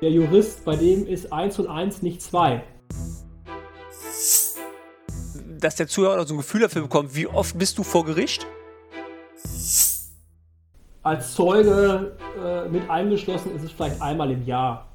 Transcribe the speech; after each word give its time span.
Der 0.00 0.10
Jurist, 0.10 0.64
bei 0.64 0.74
dem 0.76 1.06
ist 1.06 1.32
1 1.32 1.58
und 1.60 1.68
1 1.68 2.02
nicht 2.02 2.20
2. 2.22 2.62
Dass 5.60 5.76
der 5.76 5.86
Zuhörer 5.86 6.26
so 6.26 6.34
ein 6.34 6.38
Gefühl 6.38 6.62
dafür 6.62 6.82
bekommt, 6.82 7.14
wie 7.14 7.28
oft 7.28 7.56
bist 7.56 7.78
du 7.78 7.84
vor 7.84 8.04
Gericht? 8.04 8.46
Als 11.04 11.34
Zeuge 11.34 12.16
äh, 12.40 12.68
mit 12.68 12.88
eingeschlossen 12.90 13.54
ist 13.56 13.64
es 13.64 13.72
vielleicht 13.72 14.00
einmal 14.00 14.30
im 14.30 14.44
Jahr. 14.44 14.88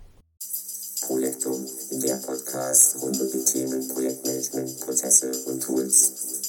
Projektum, 1.05 1.65
der 1.91 2.17
Podcast 2.17 3.01
rund 3.01 3.19
um 3.21 3.27
die 3.31 3.45
Themen 3.45 3.87
Projektmanagement, 3.87 4.79
Prozesse 4.81 5.31
und 5.47 5.63
Tools. 5.63 6.46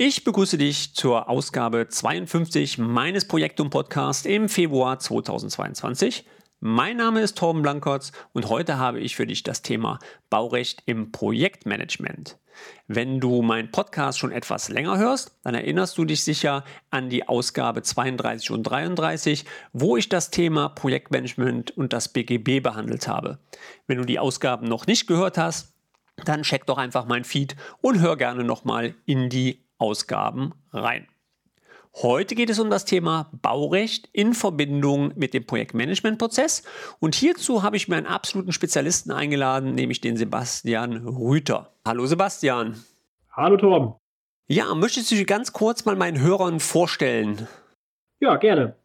Ich 0.00 0.22
begrüße 0.22 0.58
dich 0.58 0.94
zur 0.94 1.28
Ausgabe 1.28 1.88
52 1.88 2.78
meines 2.78 3.26
Projektum 3.26 3.68
Podcast 3.68 4.26
im 4.26 4.48
Februar 4.48 5.00
2022. 5.00 6.24
Mein 6.60 6.98
Name 6.98 7.20
ist 7.20 7.36
Torben 7.36 7.62
Blankertz 7.62 8.12
und 8.32 8.48
heute 8.48 8.78
habe 8.78 9.00
ich 9.00 9.16
für 9.16 9.26
dich 9.26 9.42
das 9.42 9.62
Thema 9.62 9.98
Baurecht 10.30 10.84
im 10.86 11.10
Projektmanagement. 11.10 12.38
Wenn 12.86 13.18
du 13.18 13.42
meinen 13.42 13.72
Podcast 13.72 14.20
schon 14.20 14.30
etwas 14.30 14.68
länger 14.68 14.98
hörst, 14.98 15.36
dann 15.42 15.56
erinnerst 15.56 15.98
du 15.98 16.04
dich 16.04 16.22
sicher 16.22 16.64
an 16.90 17.10
die 17.10 17.26
Ausgabe 17.26 17.82
32 17.82 18.52
und 18.52 18.62
33, 18.62 19.46
wo 19.72 19.96
ich 19.96 20.08
das 20.08 20.30
Thema 20.30 20.68
Projektmanagement 20.68 21.76
und 21.76 21.92
das 21.92 22.12
BGB 22.12 22.62
behandelt 22.62 23.08
habe. 23.08 23.40
Wenn 23.88 23.98
du 23.98 24.04
die 24.04 24.20
Ausgaben 24.20 24.68
noch 24.68 24.86
nicht 24.86 25.08
gehört 25.08 25.38
hast, 25.38 25.74
dann 26.24 26.42
check 26.42 26.66
doch 26.66 26.78
einfach 26.78 27.06
mein 27.06 27.24
Feed 27.24 27.56
und 27.80 27.98
hör 27.98 28.16
gerne 28.16 28.44
nochmal 28.44 28.94
in 29.04 29.28
die 29.28 29.67
Ausgaben 29.78 30.52
rein. 30.72 31.06
Heute 32.02 32.34
geht 32.34 32.50
es 32.50 32.58
um 32.58 32.70
das 32.70 32.84
Thema 32.84 33.30
Baurecht 33.42 34.08
in 34.12 34.34
Verbindung 34.34 35.12
mit 35.16 35.34
dem 35.34 35.44
Projektmanagementprozess 35.46 36.62
und 37.00 37.14
hierzu 37.14 37.62
habe 37.62 37.76
ich 37.76 37.88
mir 37.88 37.96
einen 37.96 38.06
absoluten 38.06 38.52
Spezialisten 38.52 39.10
eingeladen, 39.10 39.74
nämlich 39.74 40.00
den 40.00 40.16
Sebastian 40.16 41.06
Rüther. 41.08 41.72
Hallo 41.84 42.06
Sebastian. 42.06 42.76
Hallo 43.32 43.56
Torben. 43.56 43.94
Ja, 44.46 44.74
möchtest 44.74 45.10
du 45.10 45.16
dich 45.16 45.26
ganz 45.26 45.52
kurz 45.52 45.84
mal 45.84 45.96
meinen 45.96 46.20
Hörern 46.20 46.60
vorstellen? 46.60 47.48
Ja, 48.20 48.36
gerne. 48.36 48.76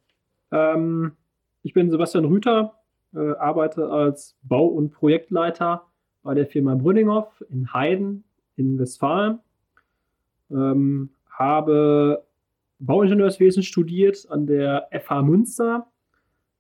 Ähm, 0.52 1.14
ich 1.62 1.74
bin 1.74 1.92
Sebastian 1.92 2.26
Rüther, 2.26 2.74
äh, 3.14 3.34
arbeite 3.38 3.90
als 3.90 4.36
Bau- 4.44 4.68
und 4.68 4.92
Projektleiter 4.92 5.86
bei 6.24 6.34
der 6.34 6.48
Firma 6.48 6.76
Brünninghoff 6.76 7.44
in 7.50 7.72
Heiden 7.74 8.24
in 8.56 8.80
Westfalen. 8.80 9.40
Ähm, 10.54 11.09
habe 11.30 12.26
Bauingenieurswesen 12.80 13.64
studiert 13.64 14.28
an 14.30 14.46
der 14.46 14.88
FH 14.92 15.22
Münster 15.23 15.88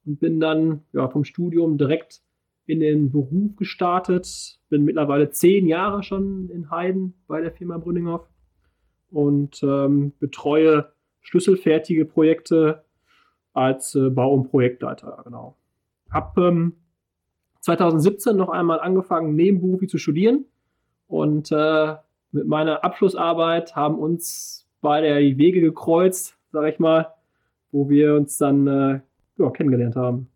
und 0.05 0.19
bin 0.19 0.39
dann 0.39 0.81
ja, 0.93 1.07
vom 1.07 1.23
Studium 1.23 1.77
direkt 1.77 2.21
in 2.65 2.79
den 2.79 3.11
Beruf 3.11 3.55
gestartet. 3.55 4.59
Bin 4.69 4.83
mittlerweile 4.83 5.29
zehn 5.29 5.67
Jahre 5.67 6.03
schon 6.03 6.49
in 6.49 6.71
Heiden 6.71 7.13
bei 7.27 7.41
der 7.41 7.51
Firma 7.51 7.77
Brünninghoff 7.77 8.27
und 9.11 9.61
ähm, 9.63 10.13
betreue 10.19 10.91
schlüsselfertige 11.21 12.05
Projekte 12.05 12.83
als 13.53 13.95
äh, 13.95 14.09
Bau- 14.09 14.33
und 14.33 14.49
Projektleiter. 14.49 15.21
Genau. 15.23 15.57
Hab 16.09 16.37
ähm, 16.37 16.73
2017 17.59 18.35
noch 18.35 18.49
einmal 18.49 18.79
angefangen, 18.79 19.35
nebenberuflich 19.35 19.89
zu 19.89 19.97
studieren. 19.97 20.45
Und 21.07 21.51
äh, 21.51 21.95
mit 22.33 22.47
meiner 22.47 22.83
Abschlussarbeit 22.83 23.75
haben 23.75 23.97
uns 23.97 24.67
beide 24.81 25.19
die 25.19 25.37
Wege 25.37 25.61
gekreuzt, 25.61 26.35
sag 26.51 26.71
ich 26.71 26.79
mal, 26.79 27.13
wo 27.71 27.89
wir 27.89 28.15
uns 28.15 28.37
dann 28.37 28.67
äh, 28.67 28.99
ja, 29.37 29.49
kennengelernt 29.51 29.95
haben. 29.95 30.29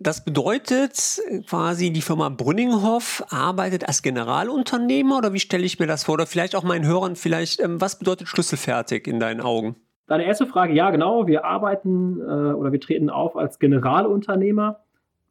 Das 0.00 0.24
bedeutet 0.24 1.20
quasi, 1.48 1.92
die 1.92 2.00
Firma 2.00 2.28
Brünninghoff 2.28 3.24
arbeitet 3.30 3.86
als 3.86 4.02
Generalunternehmer 4.02 5.18
oder 5.18 5.32
wie 5.32 5.38
stelle 5.38 5.64
ich 5.64 5.78
mir 5.78 5.86
das 5.86 6.04
vor? 6.04 6.14
Oder 6.14 6.26
vielleicht 6.26 6.56
auch 6.56 6.64
meinen 6.64 6.86
Hörern, 6.86 7.14
vielleicht, 7.14 7.60
ähm, 7.60 7.80
was 7.80 7.98
bedeutet 7.98 8.26
schlüsselfertig 8.26 9.06
in 9.06 9.20
deinen 9.20 9.40
Augen? 9.40 9.76
Deine 10.08 10.24
erste 10.24 10.46
Frage, 10.46 10.74
ja, 10.74 10.90
genau. 10.90 11.28
Wir 11.28 11.44
arbeiten 11.44 12.18
äh, 12.20 12.52
oder 12.52 12.72
wir 12.72 12.80
treten 12.80 13.10
auf 13.10 13.36
als 13.36 13.60
Generalunternehmer 13.60 14.80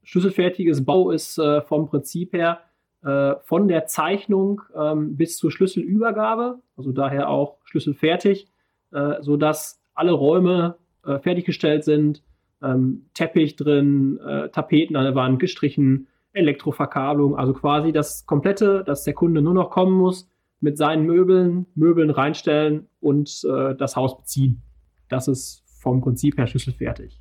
schlüsselfertiges 0.03 0.83
Bau 0.85 1.11
ist 1.11 1.37
äh, 1.37 1.61
vom 1.61 1.87
Prinzip 1.87 2.33
her 2.33 2.59
äh, 3.03 3.35
von 3.43 3.67
der 3.67 3.87
Zeichnung 3.87 4.61
ähm, 4.75 5.15
bis 5.17 5.37
zur 5.37 5.51
Schlüsselübergabe, 5.51 6.59
also 6.77 6.91
daher 6.91 7.29
auch 7.29 7.57
schlüsselfertig, 7.63 8.47
äh, 8.91 9.21
sodass 9.21 9.81
alle 9.93 10.11
Räume 10.11 10.75
äh, 11.05 11.19
fertiggestellt 11.19 11.83
sind, 11.83 12.23
ähm, 12.61 13.05
Teppich 13.13 13.55
drin, 13.55 14.19
äh, 14.19 14.49
Tapeten 14.49 14.95
an 14.95 15.03
der 15.03 15.15
Wand 15.15 15.39
gestrichen, 15.39 16.07
Elektroverkabelung, 16.33 17.35
also 17.35 17.53
quasi 17.53 17.91
das 17.91 18.25
komplette, 18.25 18.83
dass 18.85 19.03
der 19.03 19.13
Kunde 19.13 19.41
nur 19.41 19.53
noch 19.53 19.69
kommen 19.69 19.97
muss, 19.97 20.29
mit 20.59 20.77
seinen 20.77 21.05
Möbeln, 21.05 21.65
Möbeln 21.75 22.11
reinstellen 22.11 22.87
und 22.99 23.43
äh, 23.43 23.75
das 23.75 23.95
Haus 23.95 24.17
beziehen. 24.17 24.61
Das 25.09 25.27
ist 25.27 25.63
vom 25.81 26.01
Prinzip 26.01 26.37
her 26.37 26.47
schlüsselfertig. 26.47 27.20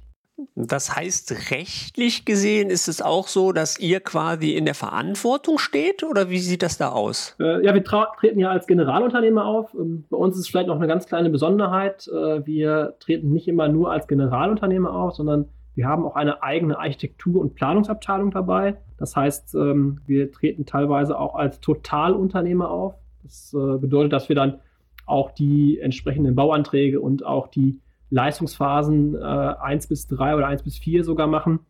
Das 0.54 0.94
heißt, 0.94 1.50
rechtlich 1.50 2.24
gesehen 2.24 2.70
ist 2.70 2.88
es 2.88 3.02
auch 3.02 3.28
so, 3.28 3.52
dass 3.52 3.78
ihr 3.78 4.00
quasi 4.00 4.52
in 4.52 4.64
der 4.64 4.74
Verantwortung 4.74 5.58
steht 5.58 6.02
oder 6.02 6.30
wie 6.30 6.38
sieht 6.38 6.62
das 6.62 6.78
da 6.78 6.90
aus? 6.90 7.36
Äh, 7.40 7.64
ja, 7.64 7.74
wir 7.74 7.84
treten 7.84 8.38
ja 8.40 8.50
als 8.50 8.66
Generalunternehmer 8.66 9.44
auf. 9.44 9.74
Ähm, 9.74 10.04
bei 10.10 10.16
uns 10.16 10.36
ist 10.36 10.42
es 10.42 10.48
vielleicht 10.48 10.68
noch 10.68 10.76
eine 10.76 10.86
ganz 10.86 11.06
kleine 11.06 11.30
Besonderheit. 11.30 12.08
Äh, 12.08 12.46
wir 12.46 12.94
treten 13.00 13.32
nicht 13.32 13.48
immer 13.48 13.68
nur 13.68 13.90
als 13.90 14.06
Generalunternehmer 14.06 14.92
auf, 14.92 15.14
sondern 15.14 15.48
wir 15.74 15.86
haben 15.86 16.04
auch 16.04 16.16
eine 16.16 16.42
eigene 16.42 16.78
Architektur- 16.78 17.40
und 17.40 17.54
Planungsabteilung 17.54 18.30
dabei. 18.30 18.76
Das 18.98 19.16
heißt, 19.16 19.54
ähm, 19.54 20.00
wir 20.06 20.30
treten 20.30 20.66
teilweise 20.66 21.18
auch 21.18 21.34
als 21.34 21.60
Totalunternehmer 21.60 22.70
auf. 22.70 22.94
Das 23.22 23.54
äh, 23.54 23.78
bedeutet, 23.78 24.12
dass 24.12 24.28
wir 24.28 24.36
dann 24.36 24.60
auch 25.06 25.30
die 25.30 25.78
entsprechenden 25.80 26.34
Bauanträge 26.34 27.00
und 27.00 27.24
auch 27.24 27.48
die 27.48 27.80
Leistungsphasen 28.10 29.14
äh, 29.14 29.18
1 29.18 29.86
bis 29.86 30.06
3 30.08 30.36
oder 30.36 30.46
1 30.46 30.62
bis 30.62 30.78
4 30.78 31.04
sogar 31.04 31.26
machen. 31.26 31.60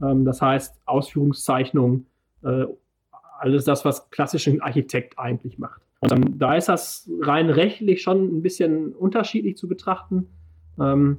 Ähm, 0.00 0.24
das 0.24 0.40
heißt, 0.40 0.80
Ausführungszeichnung, 0.86 2.06
äh, 2.42 2.64
alles 3.38 3.64
das, 3.64 3.84
was 3.84 4.10
klassischen 4.10 4.60
Architekt 4.60 5.18
eigentlich 5.18 5.58
macht. 5.58 5.82
Und 6.00 6.12
ähm, 6.12 6.38
da 6.38 6.54
ist 6.54 6.68
das 6.68 7.10
rein 7.20 7.50
rechtlich 7.50 8.02
schon 8.02 8.38
ein 8.38 8.42
bisschen 8.42 8.92
unterschiedlich 8.92 9.56
zu 9.56 9.68
betrachten. 9.68 10.28
Ähm, 10.78 11.18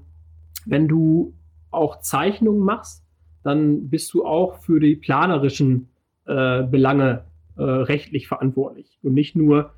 wenn 0.65 0.87
du 0.87 1.33
auch 1.71 2.01
Zeichnungen 2.01 2.63
machst, 2.63 3.03
dann 3.43 3.89
bist 3.89 4.13
du 4.13 4.25
auch 4.25 4.55
für 4.61 4.79
die 4.79 4.95
planerischen 4.95 5.89
äh, 6.25 6.63
Belange 6.63 7.25
äh, 7.57 7.63
rechtlich 7.63 8.27
verantwortlich 8.27 8.99
und 9.03 9.13
nicht 9.13 9.35
nur 9.35 9.73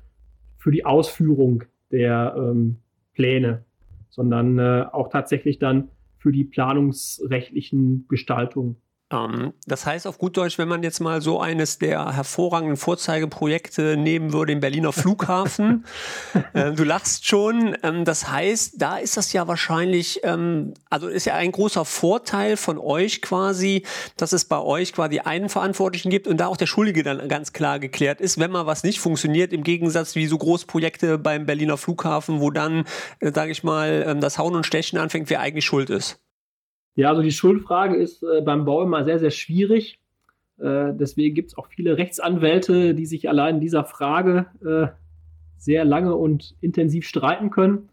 für 0.58 0.70
die 0.70 0.84
Ausführung 0.84 1.64
der 1.90 2.34
ähm, 2.36 2.76
Pläne 3.14 3.64
sondern 4.12 4.58
äh, 4.58 4.86
auch 4.92 5.08
tatsächlich 5.08 5.58
dann 5.58 5.88
für 6.18 6.30
die 6.30 6.44
planungsrechtlichen 6.44 8.06
Gestaltungen 8.08 8.76
ähm, 9.12 9.52
das 9.66 9.86
heißt 9.86 10.06
auf 10.06 10.18
gut 10.18 10.36
Deutsch, 10.36 10.58
wenn 10.58 10.68
man 10.68 10.82
jetzt 10.82 11.00
mal 11.00 11.20
so 11.20 11.40
eines 11.40 11.78
der 11.78 12.14
hervorragenden 12.14 12.76
Vorzeigeprojekte 12.76 13.96
nehmen 13.96 14.32
würde, 14.32 14.52
den 14.52 14.60
Berliner 14.60 14.92
Flughafen, 14.92 15.84
äh, 16.54 16.72
du 16.72 16.84
lachst 16.84 17.26
schon, 17.26 17.76
ähm, 17.82 18.04
das 18.04 18.28
heißt, 18.28 18.74
da 18.78 18.96
ist 18.96 19.16
das 19.16 19.32
ja 19.32 19.46
wahrscheinlich, 19.46 20.20
ähm, 20.24 20.74
also 20.90 21.08
ist 21.08 21.26
ja 21.26 21.34
ein 21.34 21.52
großer 21.52 21.84
Vorteil 21.84 22.56
von 22.56 22.78
euch 22.78 23.22
quasi, 23.22 23.84
dass 24.16 24.32
es 24.32 24.46
bei 24.46 24.58
euch 24.58 24.92
quasi 24.92 25.20
einen 25.20 25.48
Verantwortlichen 25.48 26.10
gibt 26.10 26.26
und 26.26 26.38
da 26.38 26.46
auch 26.46 26.56
der 26.56 26.66
Schuldige 26.66 27.02
dann 27.02 27.28
ganz 27.28 27.52
klar 27.52 27.78
geklärt 27.78 28.20
ist, 28.20 28.38
wenn 28.38 28.50
mal 28.50 28.66
was 28.66 28.82
nicht 28.82 29.00
funktioniert, 29.00 29.52
im 29.52 29.62
Gegensatz 29.62 30.14
wie 30.14 30.26
so 30.26 30.38
Großprojekte 30.38 31.18
beim 31.18 31.46
Berliner 31.46 31.76
Flughafen, 31.76 32.40
wo 32.40 32.50
dann, 32.50 32.84
äh, 33.20 33.32
sage 33.32 33.52
ich 33.52 33.62
mal, 33.62 34.04
ähm, 34.06 34.20
das 34.20 34.38
Hauen 34.38 34.54
und 34.54 34.66
Stechen 34.66 34.98
anfängt, 34.98 35.30
wer 35.30 35.40
eigentlich 35.40 35.64
schuld 35.64 35.90
ist. 35.90 36.18
Ja, 36.94 37.08
also 37.08 37.22
die 37.22 37.32
Schuldfrage 37.32 37.96
ist 37.96 38.22
äh, 38.22 38.42
beim 38.42 38.64
Bau 38.64 38.82
immer 38.82 39.04
sehr, 39.04 39.18
sehr 39.18 39.30
schwierig. 39.30 39.98
Äh, 40.58 40.92
deswegen 40.94 41.34
gibt 41.34 41.50
es 41.50 41.58
auch 41.58 41.68
viele 41.68 41.96
Rechtsanwälte, 41.96 42.94
die 42.94 43.06
sich 43.06 43.28
allein 43.28 43.56
in 43.56 43.60
dieser 43.60 43.84
Frage 43.84 44.46
äh, 44.64 44.88
sehr 45.56 45.84
lange 45.84 46.14
und 46.14 46.54
intensiv 46.60 47.06
streiten 47.06 47.50
können. 47.50 47.88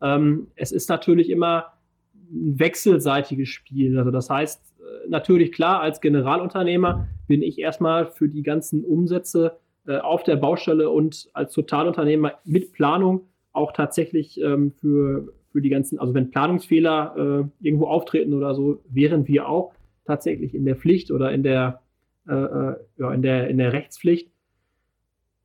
Ähm, 0.00 0.48
es 0.56 0.72
ist 0.72 0.88
natürlich 0.88 1.30
immer 1.30 1.72
ein 2.14 2.58
wechselseitiges 2.58 3.48
Spiel. 3.48 3.98
Also 3.98 4.10
das 4.10 4.30
heißt, 4.30 4.62
äh, 4.78 5.08
natürlich 5.08 5.52
klar, 5.52 5.80
als 5.80 6.00
Generalunternehmer 6.00 7.08
bin 7.26 7.42
ich 7.42 7.58
erstmal 7.58 8.06
für 8.06 8.28
die 8.28 8.42
ganzen 8.42 8.84
Umsätze 8.84 9.58
äh, 9.86 9.98
auf 9.98 10.22
der 10.22 10.36
Baustelle 10.36 10.90
und 10.90 11.28
als 11.32 11.52
Totalunternehmer 11.52 12.34
mit 12.44 12.72
Planung 12.72 13.22
auch 13.52 13.72
tatsächlich 13.72 14.40
ähm, 14.40 14.72
für, 14.72 15.32
für 15.54 15.62
die 15.62 15.68
ganzen, 15.68 16.00
also 16.00 16.14
wenn 16.14 16.32
Planungsfehler 16.32 17.14
äh, 17.16 17.64
irgendwo 17.64 17.86
auftreten 17.86 18.34
oder 18.34 18.56
so, 18.56 18.82
wären 18.88 19.28
wir 19.28 19.48
auch 19.48 19.72
tatsächlich 20.04 20.52
in 20.52 20.64
der 20.64 20.74
Pflicht 20.74 21.12
oder 21.12 21.30
in 21.30 21.44
der, 21.44 21.80
äh, 22.28 22.34
äh 22.34 22.74
ja, 22.98 23.14
in 23.14 23.22
der, 23.22 23.46
in 23.48 23.58
der 23.58 23.72
Rechtspflicht. 23.72 24.32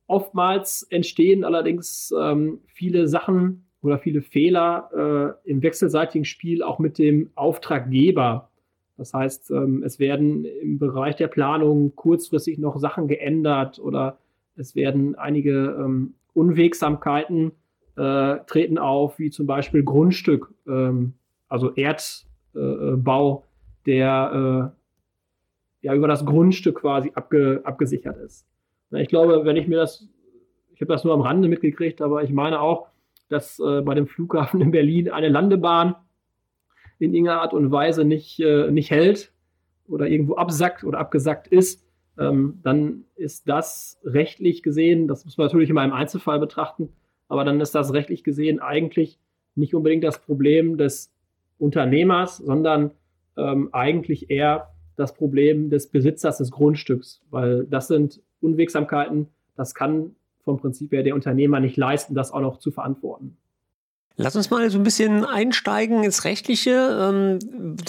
Oftmals 0.08 0.82
entstehen 0.90 1.44
allerdings 1.44 2.12
ähm, 2.20 2.58
viele 2.66 3.06
Sachen 3.06 3.66
oder 3.82 4.00
viele 4.00 4.20
Fehler 4.20 5.36
äh, 5.46 5.48
im 5.48 5.62
wechselseitigen 5.62 6.24
Spiel 6.24 6.64
auch 6.64 6.80
mit 6.80 6.98
dem 6.98 7.30
Auftraggeber. 7.36 8.50
Das 8.96 9.14
heißt, 9.14 9.52
ähm, 9.52 9.84
es 9.84 10.00
werden 10.00 10.44
im 10.44 10.80
Bereich 10.80 11.14
der 11.14 11.28
Planung 11.28 11.94
kurzfristig 11.94 12.58
noch 12.58 12.78
Sachen 12.78 13.06
geändert 13.06 13.78
oder 13.78 14.18
es 14.56 14.74
werden 14.74 15.14
einige 15.14 15.76
ähm, 15.78 16.14
Unwegsamkeiten 16.34 17.52
äh, 17.96 18.36
treten 18.46 18.78
auf, 18.78 19.18
wie 19.18 19.30
zum 19.30 19.46
Beispiel 19.46 19.82
Grundstück, 19.82 20.52
ähm, 20.66 21.14
also 21.48 21.72
Erdbau, 21.74 23.44
äh, 23.44 23.50
der 23.86 24.72
äh, 25.82 25.86
ja 25.86 25.94
über 25.94 26.08
das 26.08 26.24
Grundstück 26.24 26.80
quasi 26.80 27.12
abge, 27.14 27.60
abgesichert 27.64 28.18
ist. 28.18 28.46
Ich 28.92 29.08
glaube, 29.08 29.44
wenn 29.44 29.56
ich 29.56 29.68
mir 29.68 29.76
das, 29.76 30.08
ich 30.74 30.80
habe 30.80 30.92
das 30.92 31.04
nur 31.04 31.14
am 31.14 31.20
Rande 31.20 31.48
mitgekriegt, 31.48 32.02
aber 32.02 32.22
ich 32.22 32.30
meine 32.30 32.60
auch, 32.60 32.88
dass 33.28 33.58
äh, 33.60 33.80
bei 33.82 33.94
dem 33.94 34.06
Flughafen 34.06 34.60
in 34.60 34.70
Berlin 34.70 35.10
eine 35.10 35.28
Landebahn 35.28 35.94
in 36.98 37.14
irgendeiner 37.14 37.40
Art 37.40 37.54
und 37.54 37.70
Weise 37.70 38.04
nicht, 38.04 38.40
äh, 38.40 38.70
nicht 38.70 38.90
hält 38.90 39.32
oder 39.88 40.08
irgendwo 40.08 40.34
absackt 40.34 40.84
oder 40.84 40.98
abgesackt 40.98 41.48
ist, 41.48 41.86
ähm, 42.18 42.60
dann 42.62 43.04
ist 43.14 43.48
das 43.48 43.98
rechtlich 44.04 44.62
gesehen, 44.62 45.08
das 45.08 45.24
muss 45.24 45.38
man 45.38 45.46
natürlich 45.46 45.70
in 45.70 45.78
einem 45.78 45.92
Einzelfall 45.92 46.38
betrachten, 46.38 46.90
aber 47.30 47.44
dann 47.44 47.60
ist 47.60 47.74
das 47.74 47.94
rechtlich 47.94 48.24
gesehen 48.24 48.60
eigentlich 48.60 49.18
nicht 49.54 49.74
unbedingt 49.74 50.04
das 50.04 50.20
Problem 50.20 50.76
des 50.76 51.12
Unternehmers, 51.58 52.38
sondern 52.38 52.90
ähm, 53.36 53.68
eigentlich 53.72 54.30
eher 54.30 54.70
das 54.96 55.14
Problem 55.14 55.70
des 55.70 55.88
Besitzers 55.88 56.38
des 56.38 56.50
Grundstücks, 56.50 57.22
weil 57.30 57.64
das 57.64 57.88
sind 57.88 58.20
Unwegsamkeiten, 58.40 59.28
das 59.56 59.74
kann 59.74 60.16
vom 60.44 60.58
Prinzip 60.58 60.92
her 60.92 61.02
der 61.02 61.14
Unternehmer 61.14 61.60
nicht 61.60 61.76
leisten, 61.76 62.14
das 62.14 62.32
auch 62.32 62.40
noch 62.40 62.58
zu 62.58 62.70
verantworten. 62.70 63.36
Lass 64.16 64.36
uns 64.36 64.50
mal 64.50 64.68
so 64.68 64.78
ein 64.78 64.82
bisschen 64.82 65.24
einsteigen 65.24 66.04
ins 66.04 66.24
Rechtliche. 66.24 66.70
Ähm, 67.00 67.38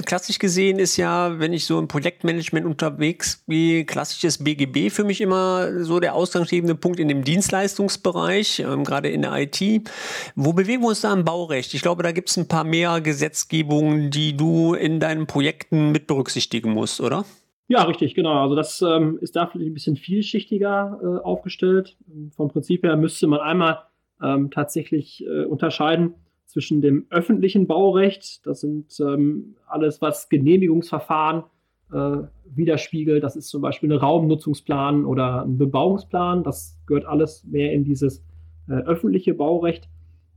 klassisch 0.05 0.39
gesehen 0.39 0.79
ist 0.79 0.95
ja, 0.95 1.39
wenn 1.39 1.51
ich 1.51 1.65
so 1.65 1.77
im 1.77 1.89
Projektmanagement 1.89 2.65
unterwegs 2.65 3.43
bin, 3.47 3.85
klassisches 3.85 4.41
BGB 4.41 4.91
für 4.91 5.03
mich 5.03 5.19
immer 5.19 5.83
so 5.83 5.99
der 5.99 6.15
ausgangsgebende 6.15 6.75
Punkt 6.75 6.99
in 7.01 7.09
dem 7.09 7.25
Dienstleistungsbereich, 7.25 8.59
ähm, 8.59 8.85
gerade 8.85 9.09
in 9.09 9.23
der 9.23 9.33
IT. 9.35 9.89
Wo 10.35 10.53
bewegen 10.53 10.83
wir 10.83 10.89
uns 10.89 11.01
da 11.01 11.11
im 11.11 11.25
Baurecht? 11.25 11.73
Ich 11.73 11.81
glaube, 11.81 12.01
da 12.01 12.13
gibt 12.13 12.29
es 12.29 12.37
ein 12.37 12.47
paar 12.47 12.63
mehr 12.63 13.01
Gesetzgebungen, 13.01 14.09
die 14.09 14.37
du 14.37 14.73
in 14.73 15.01
deinen 15.01 15.27
Projekten 15.27 15.91
mit 15.91 16.07
berücksichtigen 16.07 16.71
musst, 16.71 17.01
oder? 17.01 17.25
Ja, 17.67 17.83
richtig, 17.83 18.15
genau. 18.15 18.41
Also 18.41 18.55
das 18.55 18.81
ähm, 18.81 19.17
ist 19.21 19.35
da 19.35 19.47
vielleicht 19.47 19.71
ein 19.71 19.73
bisschen 19.73 19.95
vielschichtiger 19.95 20.99
äh, 21.01 21.25
aufgestellt. 21.25 21.97
Vom 22.35 22.49
Prinzip 22.49 22.83
her 22.83 22.95
müsste 22.95 23.27
man 23.27 23.39
einmal 23.39 23.79
ähm, 24.21 24.51
tatsächlich 24.51 25.25
äh, 25.25 25.45
unterscheiden 25.45 26.15
zwischen 26.45 26.81
dem 26.81 27.05
öffentlichen 27.09 27.65
Baurecht, 27.65 28.45
das 28.45 28.61
sind 28.61 28.99
ähm, 28.99 29.55
alles, 29.67 30.01
was 30.01 30.27
Genehmigungsverfahren 30.27 31.43
äh, 31.91 32.17
widerspiegelt. 32.45 33.23
Das 33.23 33.35
ist 33.35 33.47
zum 33.47 33.61
Beispiel 33.61 33.91
ein 33.91 33.97
Raumnutzungsplan 33.97 35.05
oder 35.05 35.43
ein 35.43 35.57
Bebauungsplan. 35.57 36.43
Das 36.43 36.77
gehört 36.87 37.05
alles 37.05 37.45
mehr 37.45 37.71
in 37.71 37.83
dieses 37.83 38.23
äh, 38.67 38.73
öffentliche 38.73 39.33
Baurecht, 39.33 39.89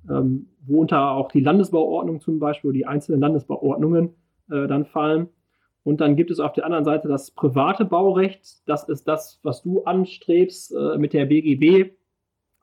ähm, 0.08 0.48
worunter 0.66 1.12
auch 1.12 1.30
die 1.32 1.40
Landesbauordnung 1.40 2.20
zum 2.20 2.38
Beispiel, 2.38 2.72
die 2.72 2.86
einzelnen 2.86 3.20
Landesbauordnungen 3.20 4.10
äh, 4.50 4.66
dann 4.66 4.84
fallen. 4.84 5.28
Und 5.82 6.00
dann 6.00 6.16
gibt 6.16 6.30
es 6.30 6.40
auf 6.40 6.52
der 6.52 6.64
anderen 6.64 6.84
Seite 6.84 7.08
das 7.08 7.30
private 7.30 7.84
Baurecht. 7.84 8.66
Das 8.66 8.88
ist 8.88 9.06
das, 9.06 9.38
was 9.42 9.62
du 9.62 9.84
anstrebst 9.84 10.74
äh, 10.74 10.96
mit 10.96 11.12
der 11.12 11.26
BGB. 11.26 11.92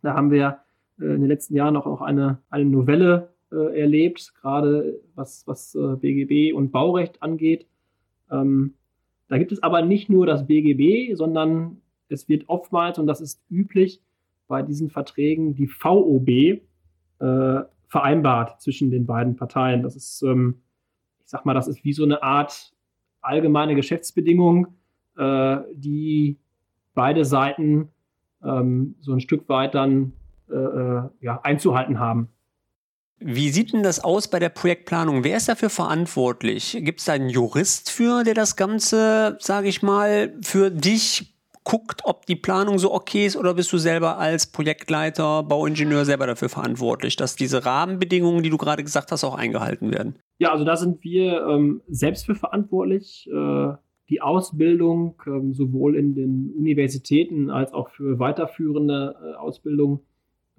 Da 0.02 0.16
haben 0.16 0.32
wir 0.32 0.58
in 1.02 1.22
den 1.22 1.28
letzten 1.28 1.56
Jahren 1.56 1.76
auch, 1.76 1.86
auch 1.86 2.02
eine, 2.02 2.40
eine 2.50 2.66
Novelle 2.66 3.30
äh, 3.52 3.80
erlebt, 3.80 4.34
gerade 4.42 5.00
was, 5.16 5.46
was 5.48 5.76
äh, 5.76 5.96
BGB 5.96 6.54
und 6.56 6.72
Baurecht 6.72 7.22
angeht. 7.22 7.68
Ähm, 8.30 8.76
da 9.28 9.38
gibt 9.38 9.52
es 9.52 9.64
aber 9.64 9.82
nicht 9.82 10.10
nur 10.10 10.26
das 10.26 10.48
BGB, 10.48 11.16
sondern 11.16 11.82
es 12.10 12.28
wird 12.28 12.50
oftmals, 12.50 13.00
und 13.00 13.08
das 13.08 13.22
ist 13.22 13.42
üblich, 13.50 14.02
bei 14.48 14.62
diesen 14.62 14.90
Verträgen 14.90 15.56
die 15.56 15.68
VOB 15.68 16.30
äh, 16.30 16.60
vereinbart 17.88 18.62
zwischen 18.62 18.92
den 18.92 19.06
beiden 19.06 19.36
Parteien. 19.36 19.84
Das 19.84 19.96
ist, 19.96 20.22
ähm, 20.22 20.62
ich 21.24 21.30
sag 21.30 21.46
mal, 21.46 21.54
das 21.54 21.68
ist 21.68 21.84
wie 21.84 21.94
so 21.94 22.04
eine 22.04 22.22
Art 22.22 22.74
allgemeine 23.22 23.76
Geschäftsbedingung, 23.76 24.68
äh, 25.18 25.58
die 25.74 26.38
beide 26.94 27.24
Seiten 27.24 27.90
ähm, 28.44 28.96
so 29.00 29.14
ein 29.14 29.20
Stück 29.20 29.48
weit 29.48 29.76
dann 29.76 30.02
äh, 30.02 30.08
äh, 30.10 30.21
ja, 31.22 31.40
einzuhalten 31.44 32.00
haben. 32.00 32.30
Wie 33.24 33.50
sieht 33.50 33.72
denn 33.72 33.84
das 33.84 34.04
aus 34.04 34.30
bei 34.30 34.40
der 34.40 34.50
Projektplanung? 34.50 35.24
Wer 35.24 35.38
ist 35.38 35.48
dafür 35.48 35.70
verantwortlich? 35.70 36.76
Gibt 36.82 37.00
es 37.00 37.06
da 37.06 37.14
einen 37.14 37.30
Jurist 37.30 37.92
für, 37.92 38.24
der 38.24 38.34
das 38.34 38.56
Ganze, 38.56 39.38
sage 39.40 39.68
ich 39.68 39.84
mal, 39.84 40.34
für 40.42 40.72
dich 40.72 41.32
guckt, 41.64 42.02
ob 42.06 42.26
die 42.26 42.36
Planung 42.36 42.80
so 42.80 42.92
okay 42.92 43.28
ist 43.28 43.38
oder 43.38 43.54
bist 43.54 43.72
du 43.72 43.78
selber 43.78 44.18
als 44.18 44.52
Projektleiter, 44.52 45.44
Bauingenieur 45.44 46.06
selber 46.06 46.26
dafür 46.26 46.50
verantwortlich, 46.50 47.16
dass 47.16 47.36
diese 47.36 47.64
Rahmenbedingungen, 47.64 48.42
die 48.42 48.50
du 48.50 48.58
gerade 48.58 48.84
gesagt 48.84 49.12
hast, 49.12 49.24
auch 49.24 49.36
eingehalten 49.36 49.92
werden? 49.94 50.16
Ja, 50.40 50.52
also 50.52 50.66
da 50.66 50.76
sind 50.76 51.04
wir 51.04 51.46
ähm, 51.46 51.82
selbst 51.88 52.26
für 52.26 52.34
verantwortlich. 52.36 53.30
Äh, 53.32 53.74
die 54.10 54.22
Ausbildung 54.22 55.22
ähm, 55.28 55.54
sowohl 55.54 55.96
in 55.96 56.16
den 56.16 56.52
Universitäten 56.58 57.52
als 57.52 57.72
auch 57.72 57.90
für 57.90 58.18
weiterführende 58.18 59.16
äh, 59.24 59.36
Ausbildung 59.36 60.02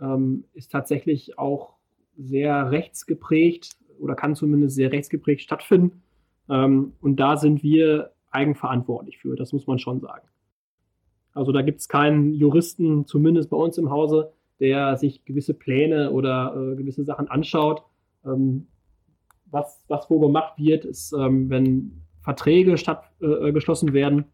ähm, 0.03 0.45
ist 0.53 0.73
tatsächlich 0.73 1.39
auch 1.39 1.75
sehr 2.17 2.71
rechtsgeprägt 2.71 3.77
oder 3.99 4.15
kann 4.15 4.35
zumindest 4.35 4.77
sehr 4.77 4.93
rechtsgeprägt 4.93 5.43
stattfinden. 5.43 6.03
Ähm, 6.51 6.95
und 7.01 7.17
da 7.17 7.37
sind 7.37 7.63
wir 7.63 8.13
eigenverantwortlich 8.31 9.19
für, 9.19 9.37
das 9.37 9.53
muss 9.53 9.67
man 9.67 9.79
schon 9.79 10.01
sagen. 10.01 10.27
Also 11.35 11.53
da 11.53 11.63
gibt 11.63 11.81
es 11.81 11.89
keinen 11.89 12.35
Juristen, 12.35 13.07
zumindest 13.07 13.51
bei 13.51 13.57
uns 13.57 13.79
im 13.79 13.91
Hause, 13.91 14.33
der 14.61 14.97
sich 14.97 15.25
gewisse 15.25 15.55
Pläne 15.55 16.11
oder 16.11 16.55
äh, 16.55 16.77
gewisse 16.77 17.05
Sachen 17.05 17.29
anschaut. 17.29 17.83
Ähm, 18.25 18.67
was, 19.47 19.85
was 19.89 20.09
wo 20.11 20.19
gemacht 20.19 20.59
wird, 20.59 20.85
ist, 20.85 21.13
ähm, 21.13 21.49
wenn 21.51 22.03
Verträge 22.23 22.77
statt, 22.79 23.11
äh, 23.21 23.53
geschlossen 23.53 23.93
werden, 23.93 24.25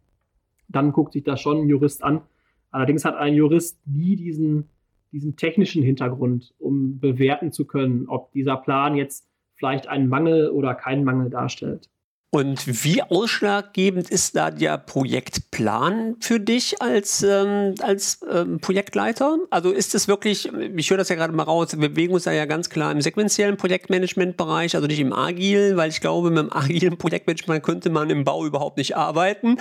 dann 0.68 0.92
guckt 0.92 1.12
sich 1.12 1.24
das 1.24 1.40
schon 1.40 1.62
ein 1.62 1.68
Jurist 1.68 2.02
an. 2.04 2.22
Allerdings 2.70 3.04
hat 3.04 3.16
ein 3.16 3.34
Jurist 3.34 3.80
nie 3.86 4.16
diesen 4.16 4.68
diesen 5.12 5.36
technischen 5.36 5.82
Hintergrund, 5.82 6.54
um 6.58 7.00
bewerten 7.00 7.52
zu 7.52 7.66
können, 7.66 8.08
ob 8.08 8.32
dieser 8.32 8.56
Plan 8.56 8.96
jetzt 8.96 9.28
vielleicht 9.54 9.88
einen 9.88 10.08
Mangel 10.08 10.50
oder 10.50 10.74
keinen 10.74 11.04
Mangel 11.04 11.30
darstellt. 11.30 11.90
Und 12.30 12.84
wie 12.84 13.02
ausschlaggebend 13.02 14.10
ist 14.10 14.36
da 14.36 14.50
der 14.50 14.76
Projektplan 14.76 16.16
für 16.20 16.38
dich 16.38 16.82
als, 16.82 17.22
ähm, 17.22 17.74
als 17.80 18.20
ähm, 18.30 18.60
Projektleiter? 18.60 19.38
Also 19.48 19.70
ist 19.70 19.94
es 19.94 20.08
wirklich, 20.08 20.50
ich 20.76 20.90
höre 20.90 20.98
das 20.98 21.08
ja 21.08 21.16
gerade 21.16 21.32
mal 21.32 21.44
raus, 21.44 21.80
wir 21.80 21.88
bewegen 21.88 22.12
uns 22.12 22.24
da 22.24 22.32
ja 22.32 22.44
ganz 22.44 22.68
klar 22.68 22.92
im 22.92 23.00
sequenziellen 23.00 23.56
Projektmanagementbereich, 23.56 24.74
also 24.74 24.86
nicht 24.86 25.00
im 25.00 25.14
agilen, 25.14 25.78
weil 25.78 25.88
ich 25.88 26.02
glaube, 26.02 26.28
mit 26.28 26.38
dem 26.38 26.52
agilen 26.56 26.98
Projektmanagement 26.98 27.62
könnte 27.62 27.88
man 27.88 28.10
im 28.10 28.24
Bau 28.24 28.44
überhaupt 28.44 28.76
nicht 28.76 28.94
arbeiten. 28.94 29.56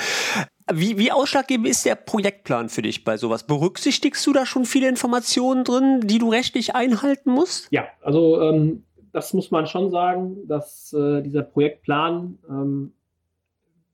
Wie, 0.69 0.97
wie 0.97 1.13
ausschlaggebend 1.13 1.69
ist 1.69 1.86
der 1.86 1.95
Projektplan 1.95 2.67
für 2.67 2.81
dich 2.81 3.05
bei 3.05 3.15
sowas? 3.15 3.47
Berücksichtigst 3.47 4.27
du 4.27 4.33
da 4.33 4.45
schon 4.45 4.65
viele 4.65 4.89
Informationen 4.89 5.63
drin, 5.63 6.01
die 6.03 6.19
du 6.19 6.29
rechtlich 6.29 6.75
einhalten 6.75 7.31
musst? 7.31 7.69
Ja, 7.71 7.88
also 8.01 8.41
ähm, 8.41 8.83
das 9.17 9.33
muss 9.33 9.50
man 9.50 9.65
schon 9.65 9.89
sagen, 9.89 10.47
dass 10.47 10.93
äh, 10.93 11.24
dieser 11.24 11.41
Projektplan 11.41 12.38
ähm, 12.47 12.91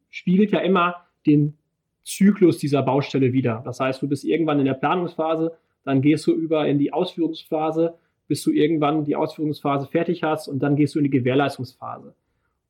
spiegelt 0.10 0.52
ja 0.52 0.60
immer 0.60 0.96
den 1.26 1.58
Zyklus 2.04 2.58
dieser 2.58 2.84
Baustelle 2.84 3.32
wieder. 3.32 3.62
Das 3.64 3.80
heißt, 3.80 4.02
du 4.02 4.10
bist 4.10 4.26
irgendwann 4.26 4.60
in 4.60 4.66
der 4.66 4.74
Planungsphase, 4.74 5.54
dann 5.86 6.02
gehst 6.02 6.28
du 6.28 6.34
über 6.34 6.68
in 6.68 6.78
die 6.78 6.92
Ausführungsphase, 6.92 7.94
bis 8.28 8.44
du 8.44 8.52
irgendwann 8.52 9.06
die 9.06 9.16
Ausführungsphase 9.16 9.88
fertig 9.88 10.24
hast 10.24 10.50
und 10.50 10.60
dann 10.60 10.76
gehst 10.76 10.94
du 10.94 11.00
in 11.00 11.06
die 11.06 11.10
Gewährleistungsphase. 11.10 12.14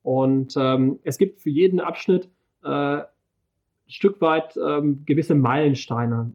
Und 0.04 0.54
ähm, 0.56 1.00
es 1.02 1.18
gibt 1.18 1.40
für 1.40 1.50
jeden 1.50 1.80
Abschnitt 1.80 2.28
äh, 2.62 3.00
Stück 3.88 4.20
weit 4.20 4.56
ähm, 4.56 5.02
gewisse 5.06 5.34
Meilensteine. 5.34 6.32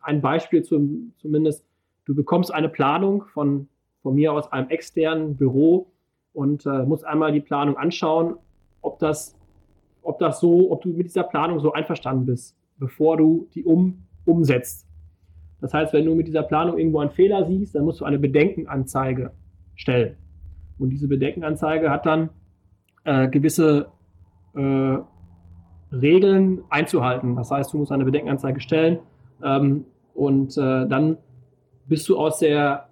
Ein 0.00 0.20
Beispiel 0.20 0.62
zum, 0.62 1.14
zumindest, 1.18 1.66
du 2.04 2.14
bekommst 2.14 2.54
eine 2.54 2.68
Planung 2.68 3.24
von, 3.24 3.68
von 4.02 4.14
mir 4.14 4.32
aus 4.32 4.50
einem 4.52 4.68
externen 4.68 5.36
Büro 5.36 5.92
und 6.32 6.66
äh, 6.66 6.84
musst 6.84 7.06
einmal 7.06 7.32
die 7.32 7.40
Planung 7.40 7.76
anschauen, 7.76 8.36
ob 8.80 8.98
das, 8.98 9.38
ob 10.02 10.18
das 10.18 10.40
so, 10.40 10.70
ob 10.70 10.82
du 10.82 10.90
mit 10.90 11.06
dieser 11.06 11.22
Planung 11.22 11.60
so 11.60 11.72
einverstanden 11.72 12.26
bist, 12.26 12.56
bevor 12.78 13.16
du 13.16 13.48
die 13.54 13.64
um, 13.64 14.04
umsetzt. 14.24 14.86
Das 15.60 15.72
heißt, 15.72 15.92
wenn 15.92 16.04
du 16.04 16.14
mit 16.14 16.26
dieser 16.26 16.42
Planung 16.42 16.78
irgendwo 16.78 16.98
einen 16.98 17.10
Fehler 17.10 17.46
siehst, 17.46 17.74
dann 17.74 17.84
musst 17.84 18.00
du 18.00 18.04
eine 18.04 18.18
Bedenkenanzeige 18.18 19.30
stellen. 19.76 20.16
Und 20.78 20.90
diese 20.90 21.06
Bedenkenanzeige 21.06 21.90
hat 21.90 22.04
dann 22.04 22.30
äh, 23.04 23.28
gewisse 23.28 23.86
äh, 24.54 24.98
Regeln 25.92 26.64
einzuhalten. 26.70 27.36
Das 27.36 27.50
heißt, 27.50 27.72
du 27.72 27.78
musst 27.78 27.92
eine 27.92 28.04
Bedenkenanzeige 28.04 28.60
stellen 28.60 28.98
ähm, 29.42 29.84
und 30.14 30.56
äh, 30.56 30.88
dann 30.88 31.18
bist 31.86 32.08
du 32.08 32.16
aus 32.16 32.38
der 32.38 32.88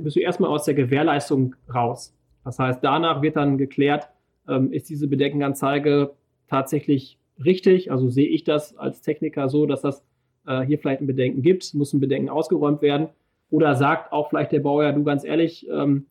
bist 0.00 0.16
du 0.16 0.20
erstmal 0.20 0.50
aus 0.50 0.64
der 0.64 0.74
Gewährleistung 0.74 1.54
raus. 1.72 2.14
Das 2.44 2.58
heißt, 2.58 2.80
danach 2.82 3.22
wird 3.22 3.36
dann 3.36 3.58
geklärt, 3.58 4.08
ähm, 4.48 4.72
ist 4.72 4.88
diese 4.88 5.08
Bedenkenanzeige 5.08 6.12
tatsächlich 6.48 7.18
richtig? 7.44 7.90
Also 7.90 8.08
sehe 8.08 8.28
ich 8.28 8.44
das 8.44 8.76
als 8.76 9.00
Techniker 9.00 9.48
so, 9.48 9.66
dass 9.66 9.82
das 9.82 10.04
äh, 10.46 10.62
hier 10.62 10.78
vielleicht 10.78 11.00
ein 11.00 11.06
Bedenken 11.06 11.42
gibt, 11.42 11.74
muss 11.74 11.92
ein 11.92 12.00
Bedenken 12.00 12.28
ausgeräumt 12.28 12.82
werden? 12.82 13.08
Oder 13.50 13.74
sagt 13.74 14.12
auch 14.12 14.28
vielleicht 14.30 14.52
der 14.52 14.60
Bauer, 14.60 14.92
du 14.92 15.04
ganz 15.04 15.24
ehrlich, 15.24 15.68
ähm, 15.68 16.06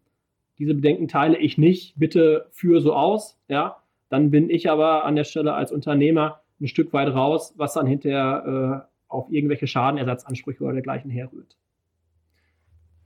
diese 0.58 0.74
Bedenken 0.74 1.08
teile 1.08 1.38
ich 1.38 1.58
nicht, 1.58 1.98
bitte 1.98 2.48
führe 2.52 2.82
so 2.82 2.94
aus, 2.94 3.38
ja, 3.50 3.78
dann 4.10 4.32
bin 4.32 4.50
ich 4.50 4.70
aber 4.70 5.04
an 5.04 5.16
der 5.16 5.26
Stelle 5.26 5.54
als 5.54 5.72
Unternehmer 5.72 6.42
ein 6.62 6.68
Stück 6.68 6.94
weit 6.94 7.14
raus, 7.14 7.54
was 7.58 7.74
dann 7.74 7.88
hinterher 7.88 8.88
äh, 8.88 9.12
auf 9.12 9.30
irgendwelche 9.30 9.68
Schadenersatzansprüche 9.68 10.64
oder 10.64 10.74
dergleichen 10.74 11.10
herrührt. 11.10 11.58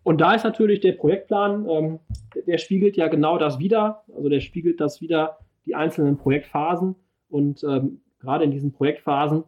Und 0.09 0.21
da 0.21 0.33
ist 0.33 0.43
natürlich 0.43 0.79
der 0.79 0.93
Projektplan, 0.93 1.69
ähm, 1.69 1.99
der 2.47 2.57
spiegelt 2.57 2.97
ja 2.97 3.09
genau 3.09 3.37
das 3.37 3.59
wieder. 3.59 4.01
Also 4.15 4.27
der 4.27 4.39
spiegelt 4.39 4.81
das 4.81 5.01
wieder, 5.01 5.37
die 5.67 5.75
einzelnen 5.75 6.17
Projektphasen. 6.17 6.95
Und 7.29 7.63
ähm, 7.63 8.01
gerade 8.17 8.43
in 8.43 8.49
diesen 8.49 8.71
Projektphasen 8.71 9.43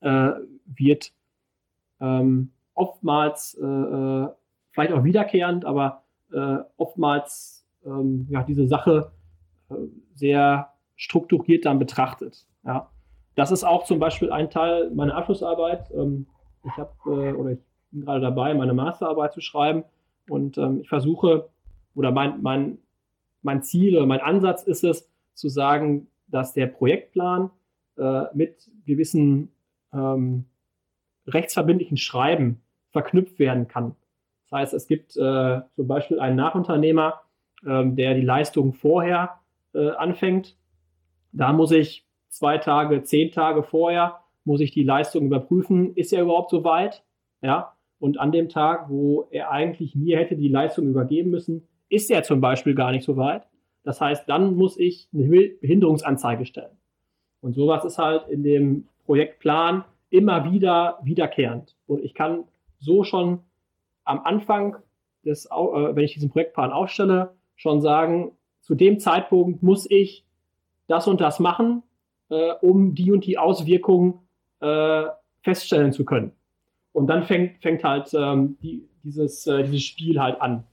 äh, 0.00 0.32
wird 0.66 1.14
ähm, 2.02 2.52
oftmals, 2.74 3.58
äh, 3.58 3.64
äh 3.64 4.28
vielleicht 4.72 4.92
auch 4.92 5.04
wiederkehrend, 5.04 5.64
aber 5.64 6.02
äh, 6.34 6.58
oftmals 6.76 7.66
ähm, 7.82 8.26
ja, 8.28 8.42
diese 8.42 8.66
Sache 8.68 9.12
äh, 9.70 9.74
sehr 10.12 10.68
strukturiert 10.96 11.64
dann 11.64 11.78
betrachtet. 11.78 12.46
Ja. 12.62 12.90
Das 13.36 13.50
ist 13.50 13.64
auch 13.64 13.84
zum 13.84 13.98
Beispiel 14.00 14.32
ein 14.32 14.50
Teil 14.50 14.90
meiner 14.90 15.14
Abschlussarbeit. 15.14 15.90
Ähm, 15.92 16.26
ich 16.62 16.76
habe 16.76 16.92
äh, 17.06 17.32
oder 17.32 17.52
ich 17.52 17.67
bin 17.90 18.02
gerade 18.02 18.20
dabei, 18.20 18.54
meine 18.54 18.74
Masterarbeit 18.74 19.32
zu 19.32 19.40
schreiben 19.40 19.84
und 20.28 20.58
ähm, 20.58 20.80
ich 20.80 20.88
versuche 20.88 21.48
oder 21.94 22.12
mein, 22.12 22.42
mein, 22.42 22.78
mein 23.42 23.62
Ziel 23.62 23.96
oder 23.96 24.06
mein 24.06 24.20
Ansatz 24.20 24.62
ist 24.62 24.84
es, 24.84 25.08
zu 25.34 25.48
sagen, 25.48 26.08
dass 26.26 26.52
der 26.52 26.66
Projektplan 26.66 27.50
äh, 27.96 28.24
mit 28.34 28.70
gewissen 28.86 29.52
ähm, 29.92 30.46
rechtsverbindlichen 31.26 31.96
Schreiben 31.96 32.60
verknüpft 32.90 33.38
werden 33.38 33.68
kann. 33.68 33.94
Das 34.44 34.60
heißt, 34.60 34.74
es 34.74 34.86
gibt 34.88 35.16
äh, 35.16 35.60
zum 35.76 35.86
Beispiel 35.86 36.18
einen 36.20 36.36
Nachunternehmer, 36.36 37.20
ähm, 37.66 37.96
der 37.96 38.14
die 38.14 38.22
Leistung 38.22 38.72
vorher 38.72 39.38
äh, 39.74 39.90
anfängt. 39.90 40.56
Da 41.32 41.52
muss 41.52 41.70
ich 41.70 42.06
zwei 42.28 42.58
Tage, 42.58 43.02
zehn 43.02 43.30
Tage 43.30 43.62
vorher, 43.62 44.20
muss 44.44 44.60
ich 44.60 44.72
die 44.72 44.84
Leistung 44.84 45.26
überprüfen. 45.26 45.94
Ist 45.94 46.12
er 46.12 46.22
überhaupt 46.22 46.50
so 46.50 46.64
weit? 46.64 47.04
Ja. 47.42 47.74
Und 47.98 48.20
an 48.20 48.32
dem 48.32 48.48
Tag, 48.48 48.88
wo 48.88 49.28
er 49.30 49.50
eigentlich 49.50 49.94
mir 49.94 50.18
hätte 50.18 50.36
die 50.36 50.48
Leistung 50.48 50.86
übergeben 50.86 51.30
müssen, 51.30 51.66
ist 51.88 52.10
er 52.10 52.22
zum 52.22 52.40
Beispiel 52.40 52.74
gar 52.74 52.92
nicht 52.92 53.04
so 53.04 53.16
weit. 53.16 53.46
Das 53.82 54.00
heißt, 54.00 54.28
dann 54.28 54.54
muss 54.54 54.78
ich 54.78 55.08
eine 55.12 55.26
Behinderungsanzeige 55.60 56.44
stellen. 56.46 56.76
Und 57.40 57.54
sowas 57.54 57.84
ist 57.84 57.98
halt 57.98 58.28
in 58.28 58.42
dem 58.42 58.88
Projektplan 59.06 59.84
immer 60.10 60.50
wieder 60.50 60.98
wiederkehrend. 61.02 61.74
Und 61.86 62.04
ich 62.04 62.14
kann 62.14 62.44
so 62.78 63.04
schon 63.04 63.40
am 64.04 64.20
Anfang 64.20 64.76
des, 65.24 65.46
äh, 65.46 65.50
wenn 65.50 66.04
ich 66.04 66.14
diesen 66.14 66.30
Projektplan 66.30 66.72
aufstelle, 66.72 67.34
schon 67.56 67.80
sagen, 67.80 68.32
zu 68.60 68.74
dem 68.74 68.98
Zeitpunkt 68.98 69.62
muss 69.62 69.90
ich 69.90 70.24
das 70.86 71.06
und 71.06 71.20
das 71.20 71.40
machen, 71.40 71.82
äh, 72.30 72.52
um 72.60 72.94
die 72.94 73.12
und 73.12 73.26
die 73.26 73.38
Auswirkungen 73.38 74.20
äh, 74.60 75.04
feststellen 75.42 75.92
zu 75.92 76.04
können. 76.04 76.32
Und 76.98 77.06
dann 77.06 77.22
fängt, 77.22 77.62
fängt 77.62 77.84
halt 77.84 78.12
ähm, 78.12 78.58
die, 78.60 78.88
dieses, 79.04 79.46
äh, 79.46 79.62
dieses 79.62 79.84
Spiel 79.84 80.20
halt 80.20 80.40
an. 80.40 80.64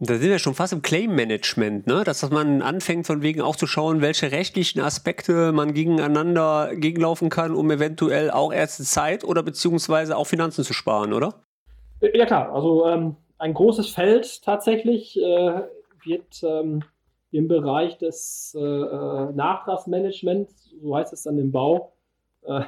Da 0.00 0.14
sind 0.14 0.30
wir 0.30 0.38
schon 0.38 0.54
fast 0.54 0.72
im 0.72 0.82
Claim-Management, 0.82 1.86
ne? 1.86 2.02
Dass, 2.04 2.20
dass 2.20 2.30
man 2.30 2.62
anfängt, 2.62 3.06
von 3.06 3.22
wegen 3.22 3.40
auch 3.42 3.54
zu 3.54 3.66
schauen, 3.66 4.00
welche 4.00 4.32
rechtlichen 4.32 4.80
Aspekte 4.80 5.52
man 5.52 5.74
gegeneinander 5.74 6.74
gegenlaufen 6.74 7.28
kann, 7.28 7.54
um 7.54 7.70
eventuell 7.70 8.30
auch 8.30 8.52
erste 8.52 8.82
Zeit 8.82 9.24
oder 9.24 9.42
beziehungsweise 9.42 10.16
auch 10.16 10.26
Finanzen 10.26 10.64
zu 10.64 10.72
sparen, 10.72 11.12
oder? 11.12 11.34
Ja 12.00 12.24
klar, 12.24 12.52
also 12.52 12.86
ähm, 12.86 13.16
ein 13.38 13.52
großes 13.52 13.90
Feld 13.90 14.42
tatsächlich 14.42 15.18
äh, 15.20 15.62
wird 16.04 16.42
ähm, 16.42 16.82
im 17.30 17.46
Bereich 17.46 17.98
des 17.98 18.56
äh, 18.58 18.60
äh, 18.60 19.32
Nachtragsmanagements, 19.34 20.70
so 20.82 20.96
heißt 20.96 21.12
es 21.12 21.24
dann 21.24 21.38
im 21.38 21.52
Bau, 21.52 21.92
äh, 22.42 22.62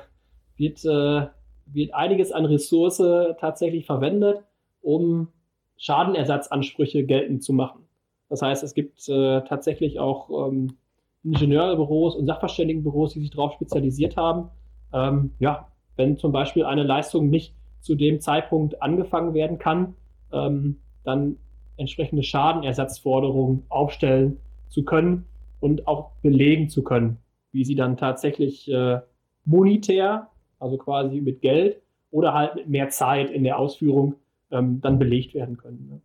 wird, 0.56 0.84
äh, 0.84 1.28
wird 1.72 1.94
einiges 1.94 2.32
an 2.32 2.44
Ressource 2.44 3.02
tatsächlich 3.40 3.86
verwendet, 3.86 4.42
um 4.80 5.28
Schadenersatzansprüche 5.76 7.04
geltend 7.04 7.42
zu 7.42 7.52
machen. 7.52 7.82
Das 8.28 8.40
heißt, 8.40 8.62
es 8.62 8.74
gibt 8.74 9.08
äh, 9.08 9.42
tatsächlich 9.42 9.98
auch 9.98 10.48
ähm, 10.48 10.76
Ingenieurbüros 11.24 12.16
und 12.16 12.26
Sachverständigenbüros, 12.26 13.12
die 13.12 13.20
sich 13.20 13.30
darauf 13.30 13.52
spezialisiert 13.52 14.16
haben. 14.16 14.48
Ähm, 14.92 15.32
ja, 15.38 15.68
wenn 15.96 16.16
zum 16.16 16.32
Beispiel 16.32 16.64
eine 16.64 16.82
Leistung 16.82 17.30
nicht 17.30 17.54
zu 17.80 17.94
dem 17.94 18.20
Zeitpunkt 18.20 18.80
angefangen 18.80 19.34
werden 19.34 19.58
kann, 19.58 19.94
ähm, 20.32 20.78
dann 21.04 21.36
entsprechende 21.76 22.22
Schadenersatzforderungen 22.22 23.64
aufstellen 23.68 24.38
zu 24.68 24.84
können 24.84 25.26
und 25.60 25.86
auch 25.86 26.12
belegen 26.22 26.68
zu 26.68 26.82
können, 26.82 27.18
wie 27.50 27.64
sie 27.64 27.74
dann 27.74 27.96
tatsächlich 27.96 28.70
äh, 28.70 29.00
monetär, 29.44 30.28
also 30.62 30.76
quasi 30.78 31.20
mit 31.20 31.40
Geld 31.40 31.82
oder 32.10 32.32
halt 32.34 32.54
mit 32.54 32.68
mehr 32.68 32.88
Zeit 32.90 33.30
in 33.30 33.44
der 33.44 33.58
Ausführung 33.58 34.14
ähm, 34.50 34.80
dann 34.80 34.98
belegt 34.98 35.34
werden 35.34 35.56
können. 35.56 35.88
Ne? 35.90 36.00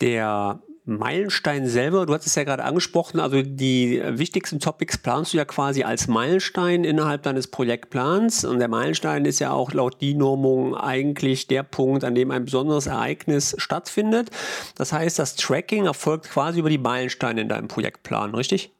Der 0.00 0.60
Meilenstein 0.86 1.66
selber, 1.66 2.04
du 2.04 2.12
hattest 2.12 2.28
es 2.28 2.34
ja 2.34 2.44
gerade 2.44 2.64
angesprochen, 2.64 3.18
also 3.18 3.40
die 3.40 4.02
wichtigsten 4.04 4.60
Topics 4.60 4.98
planst 4.98 5.32
du 5.32 5.38
ja 5.38 5.46
quasi 5.46 5.82
als 5.82 6.08
Meilenstein 6.08 6.84
innerhalb 6.84 7.22
deines 7.22 7.46
Projektplans. 7.46 8.44
Und 8.44 8.58
der 8.58 8.68
Meilenstein 8.68 9.24
ist 9.24 9.38
ja 9.38 9.52
auch 9.52 9.72
laut 9.72 10.02
DIN-Normung 10.02 10.76
eigentlich 10.76 11.46
der 11.46 11.62
Punkt, 11.62 12.04
an 12.04 12.14
dem 12.14 12.30
ein 12.30 12.44
besonderes 12.44 12.86
Ereignis 12.86 13.54
stattfindet. 13.56 14.30
Das 14.76 14.92
heißt, 14.92 15.18
das 15.18 15.36
Tracking 15.36 15.86
erfolgt 15.86 16.28
quasi 16.28 16.60
über 16.60 16.68
die 16.68 16.78
Meilensteine 16.78 17.40
in 17.40 17.48
deinem 17.48 17.68
Projektplan, 17.68 18.34
richtig? 18.34 18.70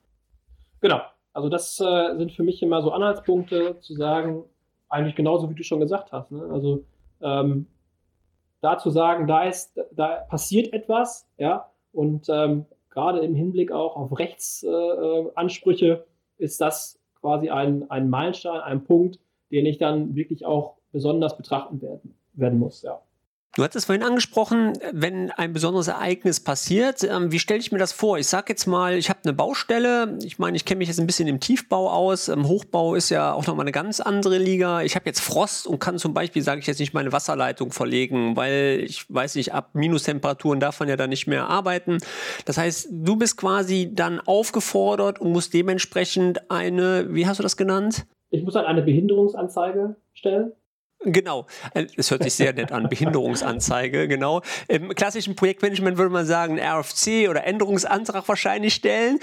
Genau. 0.80 1.00
Also 1.32 1.48
das 1.48 1.80
äh, 1.80 2.16
sind 2.16 2.32
für 2.32 2.42
mich 2.42 2.62
immer 2.62 2.82
so 2.82 2.92
Anhaltspunkte 2.92 3.78
zu 3.80 3.94
sagen, 3.94 4.44
eigentlich 4.94 5.16
genauso 5.16 5.50
wie 5.50 5.54
du 5.54 5.62
schon 5.62 5.80
gesagt 5.80 6.12
hast. 6.12 6.30
Ne? 6.30 6.42
Also 6.50 6.84
ähm, 7.20 7.66
da 8.60 8.78
zu 8.78 8.90
sagen, 8.90 9.26
da 9.26 9.44
ist, 9.44 9.78
da 9.92 10.24
passiert 10.28 10.72
etwas, 10.72 11.28
ja, 11.36 11.68
und 11.92 12.28
ähm, 12.28 12.64
gerade 12.90 13.20
im 13.20 13.34
Hinblick 13.34 13.72
auch 13.72 13.96
auf 13.96 14.18
Rechtsansprüche 14.18 16.06
äh, 16.38 16.42
ist 16.42 16.60
das 16.60 16.98
quasi 17.20 17.50
ein, 17.50 17.90
ein 17.90 18.08
Meilenstein, 18.08 18.60
ein 18.60 18.84
Punkt, 18.84 19.18
den 19.50 19.66
ich 19.66 19.78
dann 19.78 20.14
wirklich 20.14 20.46
auch 20.46 20.76
besonders 20.92 21.36
betrachten 21.36 21.82
werden, 21.82 22.14
werden 22.32 22.58
muss, 22.58 22.82
ja. 22.82 23.00
Du 23.56 23.62
hattest 23.62 23.86
vorhin 23.86 24.02
angesprochen, 24.02 24.72
wenn 24.92 25.30
ein 25.30 25.52
besonderes 25.52 25.86
Ereignis 25.86 26.40
passiert, 26.40 27.04
ähm, 27.04 27.30
wie 27.30 27.38
stelle 27.38 27.60
ich 27.60 27.70
mir 27.70 27.78
das 27.78 27.92
vor? 27.92 28.18
Ich 28.18 28.26
sage 28.26 28.46
jetzt 28.48 28.66
mal, 28.66 28.94
ich 28.94 29.08
habe 29.08 29.20
eine 29.22 29.32
Baustelle. 29.32 30.18
Ich 30.24 30.40
meine, 30.40 30.56
ich 30.56 30.64
kenne 30.64 30.78
mich 30.78 30.88
jetzt 30.88 30.98
ein 30.98 31.06
bisschen 31.06 31.28
im 31.28 31.38
Tiefbau 31.38 31.88
aus. 31.88 32.26
Im 32.26 32.48
Hochbau 32.48 32.96
ist 32.96 33.10
ja 33.10 33.32
auch 33.32 33.46
nochmal 33.46 33.62
eine 33.62 33.70
ganz 33.70 34.00
andere 34.00 34.38
Liga. 34.38 34.82
Ich 34.82 34.96
habe 34.96 35.06
jetzt 35.06 35.20
Frost 35.20 35.68
und 35.68 35.78
kann 35.78 35.98
zum 35.98 36.14
Beispiel, 36.14 36.42
sage 36.42 36.60
ich 36.60 36.66
jetzt 36.66 36.80
nicht, 36.80 36.94
meine 36.94 37.12
Wasserleitung 37.12 37.70
verlegen, 37.70 38.34
weil 38.34 38.82
ich 38.84 39.06
weiß 39.08 39.36
nicht, 39.36 39.54
ab 39.54 39.70
Minustemperaturen 39.74 40.58
darf 40.58 40.80
man 40.80 40.88
ja 40.88 40.96
dann 40.96 41.10
nicht 41.10 41.28
mehr 41.28 41.48
arbeiten. 41.48 41.98
Das 42.46 42.58
heißt, 42.58 42.88
du 42.90 43.14
bist 43.14 43.36
quasi 43.36 43.88
dann 43.94 44.18
aufgefordert 44.18 45.20
und 45.20 45.30
musst 45.30 45.54
dementsprechend 45.54 46.50
eine, 46.50 47.14
wie 47.14 47.28
hast 47.28 47.38
du 47.38 47.44
das 47.44 47.56
genannt? 47.56 48.04
Ich 48.30 48.42
muss 48.42 48.56
halt 48.56 48.66
eine 48.66 48.82
Behinderungsanzeige 48.82 49.94
stellen. 50.12 50.52
Genau, 51.04 51.46
es 51.96 52.10
hört 52.10 52.22
sich 52.22 52.34
sehr 52.34 52.52
nett 52.52 52.72
an. 52.72 52.88
Behinderungsanzeige, 52.88 54.08
genau. 54.08 54.40
Im 54.68 54.94
klassischen 54.94 55.36
Projektmanagement 55.36 55.98
würde 55.98 56.10
man 56.10 56.26
sagen, 56.26 56.58
RFC 56.58 57.28
oder 57.28 57.44
Änderungsantrag 57.44 58.26
wahrscheinlich 58.26 58.74
stellen. 58.74 59.18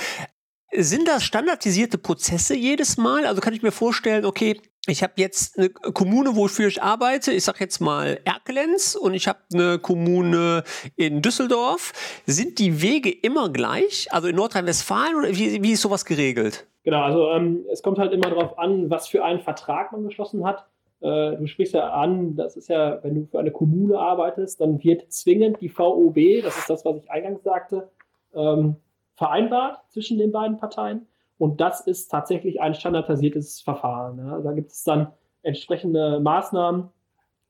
Sind 0.73 1.07
das 1.07 1.23
standardisierte 1.23 1.97
Prozesse 1.97 2.55
jedes 2.55 2.97
Mal? 2.97 3.25
Also 3.25 3.41
kann 3.41 3.53
ich 3.53 3.61
mir 3.61 3.71
vorstellen, 3.71 4.25
okay, 4.25 4.61
ich 4.88 5.03
habe 5.03 5.13
jetzt 5.17 5.59
eine 5.59 5.69
Kommune, 5.69 6.35
wofür 6.35 6.67
ich 6.67 6.81
arbeite. 6.81 7.31
Ich 7.31 7.43
sage 7.43 7.59
jetzt 7.59 7.81
mal 7.81 8.19
Erkelenz 8.25 8.95
und 8.95 9.13
ich 9.13 9.27
habe 9.27 9.39
eine 9.53 9.79
Kommune 9.79 10.63
in 10.95 11.21
Düsseldorf. 11.21 11.93
Sind 12.25 12.57
die 12.57 12.81
Wege 12.81 13.11
immer 13.11 13.50
gleich? 13.50 14.07
Also 14.11 14.27
in 14.27 14.35
Nordrhein-Westfalen 14.35 15.15
oder 15.15 15.29
wie, 15.29 15.61
wie 15.61 15.73
ist 15.73 15.81
sowas 15.81 16.05
geregelt? 16.05 16.67
Genau, 16.83 17.03
also 17.03 17.29
ähm, 17.29 17.63
es 17.71 17.83
kommt 17.83 18.00
halt 18.00 18.11
immer 18.11 18.29
darauf 18.29 18.57
an, 18.57 18.89
was 18.89 19.07
für 19.07 19.23
einen 19.23 19.41
Vertrag 19.41 19.91
man 19.91 20.03
geschlossen 20.03 20.45
hat. 20.45 20.65
Äh, 21.01 21.36
du 21.36 21.48
sprichst 21.48 21.74
ja 21.74 21.89
an, 21.89 22.36
das 22.36 22.55
ist 22.55 22.70
ja, 22.70 23.03
wenn 23.03 23.15
du 23.15 23.25
für 23.25 23.39
eine 23.39 23.51
Kommune 23.51 23.98
arbeitest, 23.98 24.62
dann 24.62 24.84
wird 24.84 25.12
zwingend 25.12 25.60
die 25.60 25.70
VOB, 25.70 26.43
das 26.43 26.58
ist 26.58 26.70
das, 26.70 26.86
was 26.86 26.98
ich 26.98 27.10
eingangs 27.10 27.43
sagte, 27.43 27.89
ähm, 28.34 28.75
vereinbart 29.15 29.79
zwischen 29.89 30.17
den 30.17 30.31
beiden 30.31 30.58
Parteien. 30.58 31.08
Und 31.38 31.60
das 31.60 31.81
ist 31.81 32.10
tatsächlich 32.10 32.62
ein 32.62 32.75
standardisiertes 32.75 33.62
Verfahren. 33.62 34.20
Ja. 34.20 34.39
Da 34.41 34.51
gibt 34.53 34.72
es 34.72 34.84
dann 34.84 35.08
entsprechende 35.41 36.20
Maßnahmen, 36.20 36.89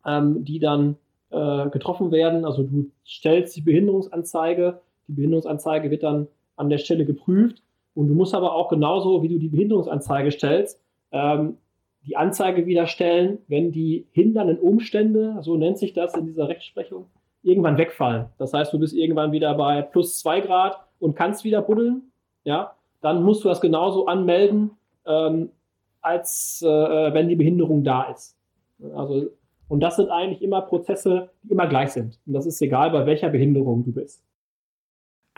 ähm, 0.06 0.46
die 0.46 0.60
dann 0.60 0.96
äh, 1.30 1.70
getroffen 1.70 2.12
werden. 2.12 2.46
Also 2.46 2.64
du 2.64 2.90
stellst 3.06 3.56
die 3.56 3.62
Behinderungsanzeige, 3.62 4.80
die 5.08 5.14
Behinderungsanzeige 5.14 5.92
wird 5.92 6.04
dann 6.04 6.28
an 6.56 6.70
der 6.70 6.78
Stelle 6.78 7.06
geprüft 7.06 7.62
und 7.94 8.08
du 8.08 8.14
musst 8.14 8.34
aber 8.34 8.54
auch 8.54 8.70
genauso, 8.70 9.24
wie 9.24 9.28
du 9.28 9.40
die 9.40 9.50
Behinderungsanzeige 9.50 10.32
stellst, 10.32 10.80
ähm, 11.12 11.58
die 12.06 12.18
Anzeige 12.18 12.66
wieder 12.66 12.88
stellen, 12.88 13.40
wenn 13.48 13.72
die 13.72 14.08
hindernden 14.12 14.58
Umstände, 14.58 15.38
so 15.42 15.56
nennt 15.56 15.78
sich 15.78 15.94
das 15.94 16.16
in 16.16 16.26
dieser 16.26 16.48
Rechtsprechung, 16.48 17.06
irgendwann 17.44 17.78
wegfallen. 17.78 18.28
Das 18.38 18.54
heißt, 18.54 18.74
du 18.74 18.80
bist 18.80 18.94
irgendwann 18.94 19.32
wieder 19.32 19.54
bei 19.56 19.82
plus 19.82 20.20
zwei 20.20 20.42
Grad 20.42 20.78
und 21.00 21.16
kannst 21.16 21.44
wieder 21.44 21.62
buddeln, 21.62 22.12
ja, 22.44 22.76
dann 23.02 23.24
musst 23.24 23.44
du 23.44 23.50
das 23.50 23.62
genauso 23.62 24.08
anmelden, 24.08 24.72
ähm, 25.06 25.52
als 26.02 26.62
äh, 26.64 27.14
wenn 27.14 27.30
die 27.30 27.36
Behinderung 27.36 27.84
da 27.84 28.04
ist. 28.04 28.36
Also, 28.96 29.30
und 29.68 29.80
das 29.80 29.96
sind 29.96 30.10
eigentlich 30.10 30.42
immer 30.42 30.62
Prozesse, 30.62 31.30
die 31.44 31.52
immer 31.52 31.68
gleich 31.68 31.92
sind. 31.92 32.20
Und 32.26 32.34
das 32.34 32.46
ist 32.46 32.62
egal, 32.62 32.92
bei 32.92 33.06
welcher 33.06 33.30
Behinderung 33.30 33.84
du 33.86 33.94
bist. 33.94 34.24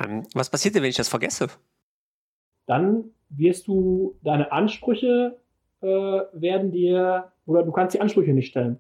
Ähm, 0.04 0.24
was 0.34 0.50
passiert 0.50 0.76
denn, 0.76 0.84
wenn 0.84 0.90
ich 0.90 0.96
das 0.96 1.10
vergesse? 1.10 1.48
Dann 2.66 3.12
wirst 3.30 3.68
du 3.68 4.16
deine 4.24 4.52
Ansprüche 4.52 5.38
äh, 5.84 6.22
werden 6.34 6.72
dir, 6.72 7.32
oder 7.46 7.64
du 7.64 7.72
kannst 7.72 7.94
die 7.94 8.02
Ansprüche 8.02 8.34
nicht 8.34 8.48
stellen. 8.48 8.80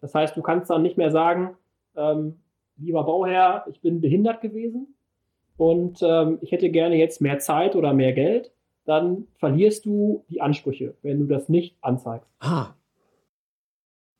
Das 0.00 0.14
heißt, 0.14 0.36
du 0.36 0.42
kannst 0.42 0.70
dann 0.70 0.82
nicht 0.82 0.96
mehr 0.96 1.10
sagen, 1.10 1.56
ähm, 1.96 2.38
lieber 2.76 3.04
Bauherr, 3.04 3.64
ich 3.68 3.80
bin 3.80 4.00
behindert 4.00 4.40
gewesen 4.40 4.94
und 5.56 6.00
ähm, 6.02 6.38
ich 6.40 6.52
hätte 6.52 6.70
gerne 6.70 6.96
jetzt 6.96 7.20
mehr 7.20 7.38
Zeit 7.38 7.76
oder 7.76 7.92
mehr 7.92 8.12
Geld, 8.12 8.52
dann 8.84 9.26
verlierst 9.36 9.86
du 9.86 10.24
die 10.28 10.40
Ansprüche, 10.40 10.94
wenn 11.02 11.20
du 11.20 11.26
das 11.26 11.48
nicht 11.48 11.76
anzeigst. 11.80 12.28
Ah. 12.40 12.74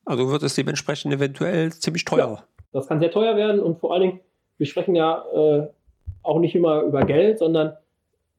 Also 0.05 0.29
wird 0.29 0.43
es 0.43 0.55
dementsprechend 0.55 1.13
eventuell 1.13 1.71
ziemlich 1.71 2.05
teuer. 2.05 2.27
Ja, 2.27 2.43
das 2.71 2.87
kann 2.87 2.99
sehr 2.99 3.11
teuer 3.11 3.35
werden 3.35 3.59
und 3.61 3.79
vor 3.79 3.93
allen 3.93 4.01
Dingen, 4.01 4.19
wir 4.57 4.65
sprechen 4.65 4.95
ja 4.95 5.23
äh, 5.33 5.67
auch 6.23 6.39
nicht 6.39 6.55
immer 6.55 6.81
über 6.81 7.05
Geld, 7.05 7.39
sondern 7.39 7.75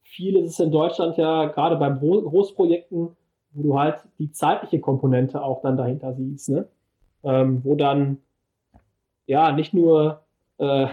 vieles 0.03 0.51
ist 0.51 0.59
in 0.59 0.71
Deutschland 0.71 1.17
ja 1.17 1.45
gerade 1.45 1.75
bei 1.75 1.89
Großprojekten, 1.89 3.15
wo 3.57 3.63
du 3.63 3.79
halt 3.79 3.95
die 4.19 4.31
zeitliche 4.31 4.79
Komponente 4.79 5.41
auch 5.41 5.61
dann 5.61 5.77
dahinter 5.77 6.13
siehst, 6.13 6.49
ne? 6.49 6.67
Ähm, 7.23 7.61
wo 7.63 7.75
dann 7.75 8.19
ja 9.25 9.51
nicht 9.51 9.73
nur 9.73 10.21
äh, 10.59 10.87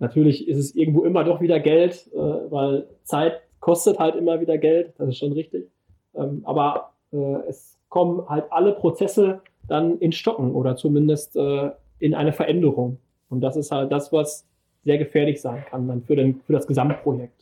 natürlich 0.00 0.48
ist 0.48 0.58
es 0.58 0.74
irgendwo 0.74 1.04
immer 1.04 1.24
doch 1.24 1.40
wieder 1.40 1.60
Geld, 1.60 2.10
äh, 2.12 2.18
weil 2.18 2.88
Zeit 3.04 3.40
kostet 3.60 3.98
halt 3.98 4.16
immer 4.16 4.40
wieder 4.40 4.58
Geld, 4.58 4.94
das 4.98 5.08
ist 5.08 5.18
schon 5.18 5.32
richtig. 5.32 5.70
Ähm, 6.14 6.42
aber 6.44 6.92
äh, 7.12 7.46
es 7.48 7.78
kommen 7.88 8.28
halt 8.28 8.44
alle 8.50 8.72
Prozesse 8.72 9.40
dann 9.68 9.98
in 9.98 10.12
Stocken 10.12 10.52
oder 10.54 10.76
zumindest 10.76 11.36
äh, 11.36 11.70
in 12.00 12.14
eine 12.14 12.32
Veränderung. 12.32 12.98
Und 13.28 13.40
das 13.40 13.56
ist 13.56 13.70
halt 13.70 13.92
das, 13.92 14.12
was 14.12 14.46
sehr 14.84 14.98
gefährlich 14.98 15.40
sein 15.40 15.64
kann 15.68 15.86
dann 15.88 16.02
für, 16.02 16.16
den, 16.16 16.40
für 16.40 16.52
das 16.52 16.66
Gesamtprojekt. 16.66 17.37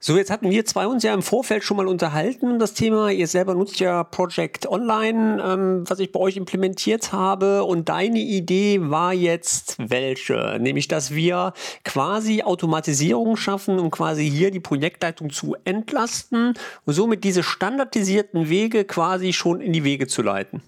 So, 0.00 0.16
jetzt 0.16 0.30
hatten 0.30 0.48
wir 0.48 0.64
zwei 0.64 0.86
uns 0.86 1.02
ja 1.02 1.12
im 1.12 1.22
Vorfeld 1.22 1.64
schon 1.64 1.76
mal 1.76 1.88
unterhalten, 1.88 2.60
das 2.60 2.72
Thema. 2.72 3.10
Ihr 3.10 3.26
selber 3.26 3.54
nutzt 3.54 3.80
ja 3.80 4.04
Project 4.04 4.64
Online, 4.68 5.42
ähm, 5.42 5.90
was 5.90 5.98
ich 5.98 6.12
bei 6.12 6.20
euch 6.20 6.36
implementiert 6.36 7.12
habe. 7.12 7.64
Und 7.64 7.88
deine 7.88 8.20
Idee 8.20 8.78
war 8.80 9.12
jetzt 9.12 9.76
welche? 9.78 10.56
Nämlich, 10.60 10.86
dass 10.86 11.12
wir 11.16 11.52
quasi 11.84 12.42
Automatisierung 12.44 13.36
schaffen, 13.36 13.80
um 13.80 13.90
quasi 13.90 14.30
hier 14.30 14.52
die 14.52 14.60
Projektleitung 14.60 15.30
zu 15.30 15.56
entlasten 15.64 16.54
und 16.86 16.92
somit 16.94 17.24
diese 17.24 17.42
standardisierten 17.42 18.48
Wege 18.48 18.84
quasi 18.84 19.32
schon 19.32 19.60
in 19.60 19.72
die 19.72 19.82
Wege 19.82 20.06
zu 20.06 20.22
leiten. 20.22 20.62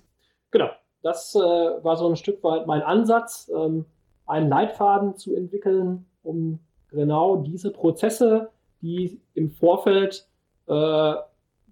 Genau. 0.50 0.70
Das 1.02 1.36
äh, 1.36 1.38
war 1.38 1.96
so 1.96 2.08
ein 2.08 2.16
Stück 2.16 2.42
weit 2.42 2.66
mein 2.66 2.82
Ansatz, 2.82 3.48
ähm, 3.56 3.86
einen 4.26 4.48
Leitfaden 4.48 5.16
zu 5.16 5.36
entwickeln, 5.36 6.04
um 6.24 6.58
genau 6.90 7.36
diese 7.36 7.70
Prozesse 7.70 8.50
die 8.82 9.20
im 9.34 9.50
Vorfeld 9.50 10.26
äh, 10.66 11.14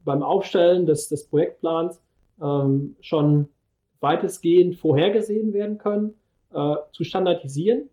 beim 0.04 0.22
Aufstellen 0.22 0.86
des, 0.86 1.08
des 1.08 1.26
Projektplans 1.26 2.00
ähm, 2.40 2.96
schon 3.00 3.48
weitestgehend 4.00 4.76
vorhergesehen 4.76 5.52
werden 5.52 5.78
können, 5.78 6.14
äh, 6.52 6.76
zu 6.92 7.04
standardisieren 7.04 7.88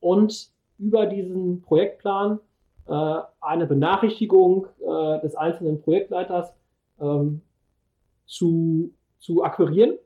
und 0.00 0.50
über 0.78 1.06
diesen 1.06 1.62
Projektplan 1.62 2.40
äh, 2.88 3.16
eine 3.40 3.66
Benachrichtigung 3.66 4.66
äh, 4.80 5.20
des 5.20 5.36
einzelnen 5.36 5.80
Projektleiters 5.82 6.52
ähm, 7.00 7.42
zu, 8.26 8.92
zu 9.18 9.44
akquirieren, 9.44 9.98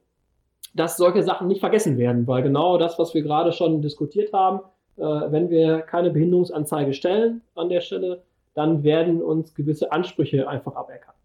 dass 0.74 0.96
solche 0.96 1.22
Sachen 1.22 1.46
nicht 1.46 1.60
vergessen 1.60 1.96
werden, 1.98 2.26
weil 2.26 2.42
genau 2.42 2.78
das, 2.78 2.98
was 2.98 3.14
wir 3.14 3.22
gerade 3.22 3.52
schon 3.52 3.80
diskutiert 3.80 4.32
haben, 4.32 4.60
äh, 4.96 5.02
wenn 5.02 5.50
wir 5.50 5.80
keine 5.82 6.10
Behinderungsanzeige 6.10 6.92
stellen 6.92 7.42
an 7.54 7.68
der 7.68 7.80
Stelle, 7.80 8.22
dann 8.54 8.82
werden 8.82 9.22
uns 9.22 9.54
gewisse 9.54 9.92
Ansprüche 9.92 10.48
einfach 10.48 10.74
aberkannt. 10.76 11.18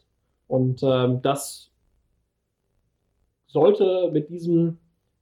Und 0.48 0.82
ähm, 0.84 1.22
das 1.22 1.72
sollte 3.48 4.10
mit 4.12 4.30
diesem, 4.30 4.80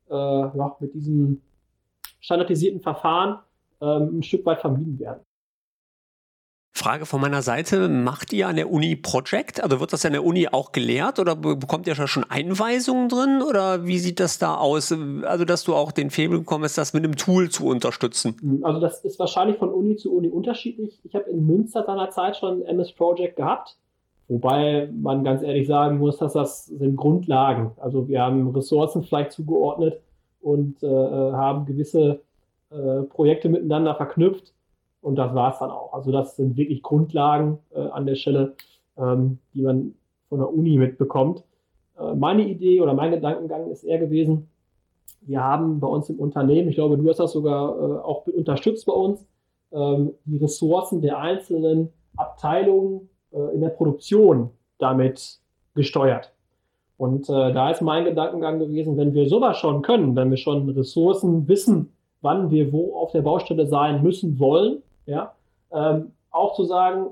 äh, 0.09 0.13
ja, 0.13 0.75
mit 0.79 0.93
diesem 0.93 1.41
standardisierten 2.19 2.81
Verfahren 2.81 3.39
ähm, 3.81 4.19
ein 4.19 4.23
Stück 4.23 4.45
weit 4.45 4.61
vermieden 4.61 4.97
werden. 4.99 5.26
Frage 6.77 7.07
von 7.07 7.19
meiner 7.19 7.41
Seite, 7.41 7.89
macht 7.89 8.31
ihr 8.33 8.47
an 8.47 8.55
der 8.55 8.71
Uni 8.71 8.95
Project? 8.95 9.63
Also 9.63 9.79
wird 9.79 9.91
das 9.93 10.05
an 10.05 10.13
der 10.13 10.23
Uni 10.23 10.47
auch 10.47 10.71
gelehrt 10.71 11.17
oder 11.17 11.35
bekommt 11.35 11.87
ihr 11.87 11.95
schon 11.95 12.23
Einweisungen 12.29 13.09
drin 13.09 13.41
oder 13.41 13.85
wie 13.85 13.97
sieht 13.97 14.19
das 14.19 14.37
da 14.37 14.55
aus? 14.55 14.93
Also 15.23 15.43
dass 15.43 15.63
du 15.63 15.73
auch 15.73 15.91
den 15.91 16.11
Febel 16.11 16.39
bekommst, 16.39 16.77
das 16.77 16.93
mit 16.93 17.03
einem 17.03 17.15
Tool 17.15 17.49
zu 17.49 17.65
unterstützen. 17.65 18.61
Also 18.61 18.79
das 18.79 19.03
ist 19.03 19.17
wahrscheinlich 19.17 19.57
von 19.57 19.69
Uni 19.69 19.95
zu 19.95 20.15
Uni 20.15 20.29
unterschiedlich. 20.29 20.99
Ich 21.03 21.15
habe 21.15 21.29
in 21.29 21.47
Münster 21.47 21.83
seinerzeit 21.83 22.37
schon 22.37 22.61
MS 22.61 22.91
Project 22.91 23.37
gehabt, 23.37 23.75
wobei 24.27 24.87
man 24.93 25.23
ganz 25.23 25.41
ehrlich 25.41 25.67
sagen 25.67 25.97
muss, 25.97 26.17
dass 26.17 26.33
das 26.33 26.67
sind 26.67 26.95
Grundlagen. 26.95 27.71
Also 27.77 28.07
wir 28.07 28.21
haben 28.21 28.49
Ressourcen 28.55 29.03
vielleicht 29.03 29.31
zugeordnet 29.31 29.99
und 30.41 30.83
äh, 30.83 30.87
haben 30.87 31.65
gewisse 31.65 32.19
äh, 32.69 33.01
Projekte 33.09 33.49
miteinander 33.49 33.95
verknüpft 33.95 34.53
und 35.07 35.15
das 35.15 35.33
war 35.33 35.53
es 35.53 35.59
dann 35.59 35.71
auch. 35.71 35.93
Also 35.93 36.11
das 36.11 36.35
sind 36.35 36.57
wirklich 36.57 36.83
Grundlagen 36.83 37.59
äh, 37.73 37.79
an 37.79 38.05
der 38.05 38.15
Stelle, 38.15 38.55
ähm, 38.97 39.39
die 39.53 39.61
man 39.61 39.95
von 40.27 40.39
der 40.39 40.53
Uni 40.53 40.77
mitbekommt. 40.77 41.45
Äh, 41.97 42.13
meine 42.15 42.45
Idee 42.45 42.81
oder 42.81 42.93
mein 42.93 43.11
Gedankengang 43.11 43.71
ist 43.71 43.85
eher 43.85 43.99
gewesen, 43.99 44.49
wir 45.21 45.41
haben 45.41 45.79
bei 45.79 45.87
uns 45.87 46.09
im 46.09 46.19
Unternehmen, 46.19 46.67
ich 46.67 46.75
glaube, 46.75 46.97
du 46.97 47.07
hast 47.09 47.21
das 47.21 47.31
sogar 47.31 47.69
äh, 47.69 47.99
auch 47.99 48.27
unterstützt 48.27 48.85
bei 48.85 48.91
uns, 48.91 49.25
ähm, 49.71 50.11
die 50.25 50.37
Ressourcen 50.37 51.01
der 51.01 51.19
einzelnen 51.19 51.87
Abteilungen 52.17 53.09
äh, 53.31 53.55
in 53.55 53.61
der 53.61 53.69
Produktion 53.69 54.49
damit 54.77 55.39
gesteuert. 55.73 56.33
Und 56.97 57.29
äh, 57.29 57.53
da 57.53 57.71
ist 57.71 57.81
mein 57.81 58.03
Gedankengang 58.03 58.59
gewesen, 58.59 58.97
wenn 58.97 59.13
wir 59.13 59.29
sowas 59.29 59.55
schon 59.55 59.83
können, 59.83 60.17
wenn 60.17 60.31
wir 60.31 60.37
schon 60.37 60.67
Ressourcen 60.69 61.47
wissen, 61.47 61.93
wann 62.19 62.51
wir 62.51 62.73
wo 62.73 62.93
auf 62.97 63.13
der 63.13 63.21
Baustelle 63.21 63.67
sein 63.67 64.03
müssen 64.03 64.37
wollen, 64.37 64.81
ja, 65.07 65.33
ähm, 65.71 66.11
auch 66.29 66.55
zu 66.55 66.63
sagen, 66.65 67.07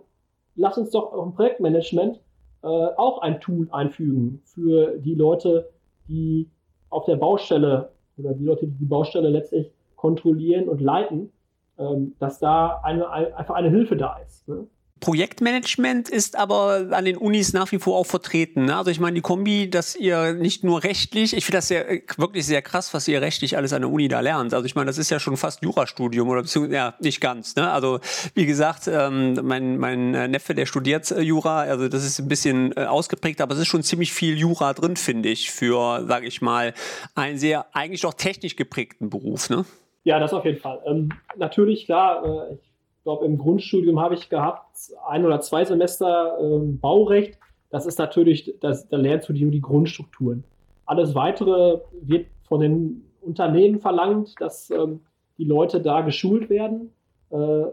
lass 0.55 0.77
uns 0.77 0.91
doch 0.91 1.13
im 1.13 1.33
Projektmanagement 1.33 2.19
äh, 2.61 2.67
auch 2.67 3.21
ein 3.21 3.41
Tool 3.41 3.67
einfügen 3.71 4.41
für 4.45 4.97
die 4.97 5.15
Leute, 5.15 5.69
die 6.07 6.47
auf 6.89 7.05
der 7.05 7.15
Baustelle 7.15 7.91
oder 8.17 8.33
die 8.33 8.45
Leute, 8.45 8.67
die 8.67 8.77
die 8.77 8.85
Baustelle 8.85 9.29
letztlich 9.29 9.71
kontrollieren 9.95 10.69
und 10.69 10.81
leiten, 10.81 11.31
ähm, 11.77 12.15
dass 12.19 12.39
da 12.39 12.81
eine, 12.83 13.09
eine, 13.09 13.35
einfach 13.35 13.55
eine 13.55 13.69
Hilfe 13.69 13.97
da 13.97 14.17
ist. 14.17 14.47
Ne? 14.47 14.67
Projektmanagement 15.01 16.09
ist 16.09 16.37
aber 16.37 16.87
an 16.91 17.03
den 17.03 17.17
Unis 17.17 17.51
nach 17.51 17.71
wie 17.71 17.79
vor 17.79 17.97
auch 17.97 18.05
vertreten. 18.05 18.65
Ne? 18.65 18.77
Also 18.77 18.91
ich 18.91 18.99
meine, 18.99 19.15
die 19.15 19.21
Kombi, 19.21 19.69
dass 19.69 19.95
ihr 19.95 20.33
nicht 20.33 20.63
nur 20.63 20.83
rechtlich, 20.83 21.35
ich 21.35 21.45
finde 21.45 21.57
das 21.57 21.67
sehr, 21.67 21.85
wirklich 22.17 22.45
sehr 22.45 22.61
krass, 22.61 22.93
was 22.93 23.07
ihr 23.07 23.21
rechtlich 23.21 23.57
alles 23.57 23.73
an 23.73 23.81
der 23.81 23.91
Uni 23.91 24.07
da 24.07 24.21
lernt. 24.21 24.53
Also 24.53 24.65
ich 24.65 24.73
meine, 24.73 24.87
das 24.87 24.97
ist 24.97 25.09
ja 25.11 25.19
schon 25.19 25.35
fast 25.35 25.61
Jurastudium 25.61 26.29
oder 26.29 26.43
beziehungsweise, 26.43 26.75
ja, 26.75 26.93
nicht 26.99 27.19
ganz. 27.19 27.55
Ne? 27.55 27.69
Also 27.69 27.99
wie 28.35 28.45
gesagt, 28.45 28.87
ähm, 28.87 29.37
mein, 29.43 29.77
mein 29.77 30.11
Neffe, 30.31 30.55
der 30.55 30.65
studiert 30.65 31.11
äh, 31.11 31.21
Jura, 31.21 31.61
also 31.61 31.89
das 31.89 32.05
ist 32.05 32.19
ein 32.19 32.29
bisschen 32.29 32.75
äh, 32.77 32.85
ausgeprägt, 32.85 33.41
aber 33.41 33.53
es 33.53 33.59
ist 33.59 33.67
schon 33.67 33.83
ziemlich 33.83 34.13
viel 34.13 34.37
Jura 34.37 34.73
drin, 34.73 34.95
finde 34.95 35.27
ich, 35.27 35.51
für, 35.51 36.05
sage 36.07 36.25
ich 36.25 36.41
mal, 36.41 36.73
einen 37.15 37.37
sehr 37.37 37.65
eigentlich 37.73 38.05
auch 38.05 38.13
technisch 38.13 38.55
geprägten 38.55 39.09
Beruf. 39.09 39.49
Ne? 39.49 39.65
Ja, 40.05 40.19
das 40.19 40.31
auf 40.31 40.45
jeden 40.45 40.59
Fall. 40.59 40.79
Ähm, 40.85 41.09
natürlich, 41.35 41.85
klar, 41.85 42.23
äh, 42.23 42.53
ich 42.53 42.59
glaube, 43.05 43.25
im 43.25 43.37
Grundstudium 43.37 43.99
habe 43.99 44.15
ich 44.15 44.29
gehabt 44.29 44.65
ein 45.07 45.25
oder 45.25 45.39
zwei 45.39 45.63
Semester 45.63 46.37
ähm, 46.41 46.79
Baurecht. 46.79 47.37
Das 47.69 47.85
ist 47.85 47.99
natürlich, 47.99 48.55
das, 48.61 48.89
da 48.89 48.97
lernst 48.97 49.29
du 49.29 49.33
die, 49.33 49.49
die 49.49 49.61
Grundstrukturen. 49.61 50.43
alles 50.87 51.13
Weitere 51.13 51.81
wird 52.01 52.27
von 52.47 52.59
den 52.59 53.03
Unternehmen 53.21 53.79
verlangt, 53.79 54.33
dass 54.39 54.71
ähm, 54.71 55.01
die 55.37 55.43
Leute 55.43 55.81
da 55.81 56.01
geschult 56.01 56.49
werden. 56.49 56.93
Äh, 57.29 57.65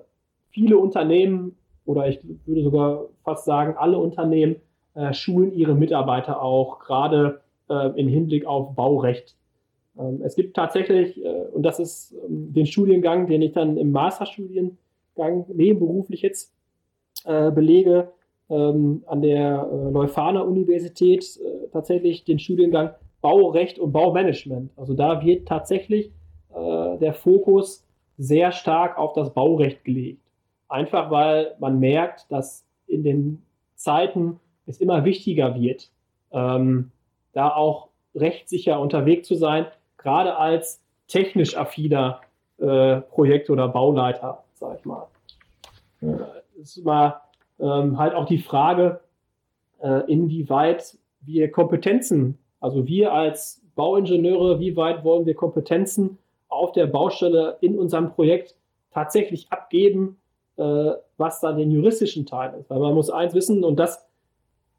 viele 0.51 0.77
Unternehmen 0.77 1.57
oder 1.87 2.09
ich 2.09 2.21
würde 2.45 2.63
sogar 2.63 3.07
fast 3.25 3.47
sagen, 3.47 3.75
alle 3.79 3.99
Unternehmen 3.99 4.57
äh, 4.95 5.15
schulen 5.15 5.53
ihre 5.55 5.75
Mitarbeiter 5.75 6.43
auch, 6.43 6.79
gerade 6.79 7.41
äh, 7.71 7.99
im 7.99 8.07
Hinblick 8.07 8.45
auf 8.45 8.75
Baurecht. 8.75 9.35
Ähm, 9.99 10.21
es 10.23 10.37
gibt 10.37 10.55
tatsächlich, 10.57 11.25
äh, 11.25 11.47
und 11.55 11.63
das 11.63 11.81
ist 11.81 12.13
ähm, 12.13 12.53
den 12.53 12.67
Studiengang, 12.67 13.27
den 13.27 13.41
ich 13.41 13.53
dann 13.53 13.79
im 13.79 13.93
Masterstudiengang 13.93 14.77
nebenberuflich 15.17 16.23
jetzt 16.23 16.53
äh, 17.25 17.51
belege, 17.51 18.13
ähm, 18.51 19.03
an 19.07 19.23
der 19.23 19.69
äh, 19.71 19.91
Leuphana 19.91 20.41
Universität 20.41 21.25
äh, 21.37 21.69
tatsächlich 21.73 22.25
den 22.25 22.39
Studiengang 22.39 22.91
Baurecht 23.21 23.79
und 23.79 23.93
Baumanagement. 23.93 24.73
Also 24.77 24.95
da 24.95 25.25
wird 25.25 25.47
tatsächlich 25.47 26.11
der 26.55 27.15
Fokus 27.15 27.87
sehr 28.19 28.53
stark 28.53 28.99
auf 28.99 29.15
das 29.15 29.33
Baurecht 29.33 29.85
gelegt. 29.85 30.21
Einfach 30.69 31.11
weil 31.11 31.55
man 31.61 31.79
merkt, 31.79 32.31
dass 32.31 32.67
in 32.87 33.03
den 33.03 33.43
Zeiten 33.75 34.39
es 34.67 34.79
immer 34.79 35.05
wichtiger 35.05 35.55
wird, 35.59 35.91
ähm, 36.33 36.91
da 37.33 37.55
auch 37.55 37.89
rechtssicher 38.15 38.81
unterwegs 38.81 39.29
zu 39.29 39.35
sein, 39.35 39.67
gerade 39.97 40.37
als 40.37 40.83
technisch 41.09 41.57
affiner 41.57 42.21
äh, 42.59 43.01
Projekt- 43.01 43.51
oder 43.51 43.69
Bauleiter, 43.69 44.45
sag 44.63 44.79
ich 44.79 44.85
mal. 44.85 45.07
Äh, 46.01 46.61
ist 46.61 46.79
immer 46.79 47.23
ähm, 47.59 47.99
halt 47.99 48.15
auch 48.15 48.27
die 48.27 48.39
Frage, 48.39 49.01
äh, 49.83 50.11
inwieweit 50.11 50.97
wir 51.21 51.51
Kompetenzen, 51.51 52.39
also 52.61 52.87
wir 52.87 53.13
als 53.13 53.63
Bauingenieure, 53.75 54.61
wie 54.61 54.77
weit 54.77 55.05
wollen 55.05 55.27
wir 55.27 55.35
Kompetenzen 55.35 56.19
auf 56.49 56.73
der 56.73 56.87
Baustelle 56.87 57.57
in 57.61 57.79
unserem 57.79 58.11
Projekt 58.11 58.55
tatsächlich 58.93 59.51
abgeben, 59.51 60.19
äh, 60.57 60.93
was 61.17 61.41
dann 61.41 61.57
den 61.57 61.71
juristischen 61.71 62.27
Teil 62.27 62.55
ist. 62.61 62.71
Weil 62.71 62.79
man 62.79 62.95
muss 62.95 63.11
eins 63.11 63.35
wissen, 63.35 63.65
und 63.65 63.77
das 63.77 64.07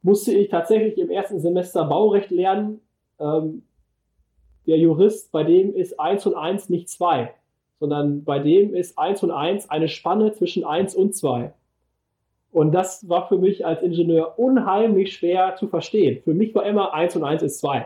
musste 0.02 0.34
ich 0.34 0.50
tatsächlich 0.50 0.98
im 0.98 1.10
ersten 1.10 1.40
Semester 1.40 1.86
Baurecht 1.86 2.30
lernen. 2.30 2.80
Ähm, 3.20 3.64
der 4.66 4.78
Jurist, 4.78 5.32
bei 5.32 5.44
dem 5.44 5.74
ist 5.76 6.00
1 6.00 6.26
und 6.28 6.36
1 6.36 6.70
nicht 6.70 6.90
2, 6.90 7.34
sondern 7.84 8.24
bei 8.24 8.40
dem 8.40 8.74
ist 8.74 8.98
1 8.98 9.24
und 9.24 9.32
1 9.32 9.70
eine 9.70 9.90
Spanne 9.90 10.32
zwischen 10.32 10.64
1 10.64 10.96
und 10.96 11.14
2. 11.14 11.52
Und 12.50 12.72
das 12.72 13.10
war 13.10 13.28
für 13.28 13.38
mich 13.38 13.66
als 13.66 13.82
Ingenieur 13.82 14.40
unheimlich 14.40 15.18
schwer 15.18 15.58
zu 15.58 15.68
verstehen. 15.68 16.22
Für 16.24 16.34
mich 16.34 16.56
war 16.56 16.66
immer 16.66 16.94
1 16.94 17.18
und 17.18 17.26
1 17.26 17.44
ist 17.44 17.60
2. 17.60 17.86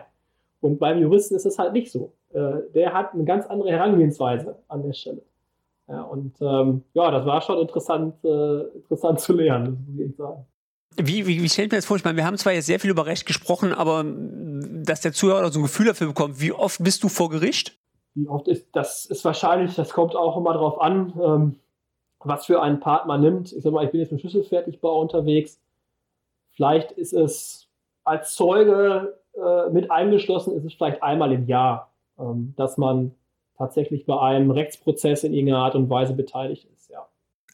Und 0.61 0.77
beim 0.77 1.01
Juristen 1.01 1.33
ist 1.33 1.47
es 1.47 1.57
halt 1.57 1.73
nicht 1.73 1.91
so. 1.91 2.13
Äh, 2.31 2.57
der 2.75 2.93
hat 2.93 3.15
eine 3.15 3.23
ganz 3.23 3.47
andere 3.47 3.71
Herangehensweise 3.71 4.59
an 4.67 4.83
der 4.83 4.93
Stelle. 4.93 5.23
Ja, 5.87 6.03
und 6.03 6.35
ähm, 6.41 6.83
ja, 6.93 7.09
das 7.09 7.25
war 7.25 7.41
schon 7.41 7.57
interessant, 7.57 8.23
äh, 8.23 8.67
interessant 8.75 9.19
zu 9.19 9.33
lernen, 9.33 9.83
muss 9.89 10.05
ich 10.05 10.15
sagen. 10.15 10.45
Wie, 10.95 11.25
wie, 11.25 11.41
wie 11.41 11.49
stellt 11.49 11.71
man 11.71 11.79
das 11.79 11.87
vor? 11.87 11.97
Ich 11.97 12.03
meine, 12.03 12.17
wir 12.17 12.25
haben 12.25 12.37
zwar 12.37 12.53
jetzt 12.53 12.67
sehr 12.67 12.79
viel 12.79 12.91
über 12.91 13.07
Recht 13.07 13.25
gesprochen, 13.25 13.73
aber 13.73 14.05
dass 14.05 15.01
der 15.01 15.13
Zuhörer 15.13 15.51
so 15.51 15.57
ein 15.59 15.63
Gefühl 15.63 15.87
dafür 15.87 16.05
bekommt, 16.05 16.39
wie 16.39 16.51
oft 16.51 16.83
bist 16.83 17.03
du 17.03 17.09
vor 17.09 17.31
Gericht? 17.31 17.79
Wie 18.17 18.27
oft 18.27 18.47
ist, 18.47 18.67
das 18.71 19.05
ist 19.05 19.23
wahrscheinlich, 19.25 19.75
das 19.75 19.93
kommt 19.93 20.15
auch 20.15 20.37
immer 20.37 20.53
darauf 20.53 20.81
an, 20.81 21.13
ähm, 21.21 21.59
was 22.19 22.47
für 22.47 22.63
einen 22.63 22.79
Part 22.79 23.05
man 23.05 23.21
nimmt. 23.21 23.53
Ich 23.53 23.61
sag 23.61 23.71
mal, 23.71 23.85
ich 23.85 23.91
bin 23.91 24.01
jetzt 24.01 24.11
im 24.11 24.17
Schlüsselfertigbau 24.17 24.99
unterwegs. 24.99 25.61
Vielleicht 26.49 26.93
ist 26.93 27.13
es 27.13 27.69
als 28.03 28.33
Zeuge 28.33 29.19
äh, 29.35 29.69
mit 29.69 29.91
eingeschlossen, 29.91 30.55
ist 30.55 30.65
es 30.65 30.73
vielleicht 30.73 31.03
einmal 31.03 31.31
im 31.31 31.45
Jahr, 31.45 31.91
ähm, 32.17 32.55
dass 32.57 32.79
man 32.79 33.13
tatsächlich 33.55 34.07
bei 34.07 34.19
einem 34.19 34.49
Rechtsprozess 34.49 35.23
in 35.23 35.33
irgendeiner 35.33 35.63
Art 35.63 35.75
und 35.75 35.87
Weise 35.91 36.13
beteiligt 36.13 36.67
ist. 36.73 36.76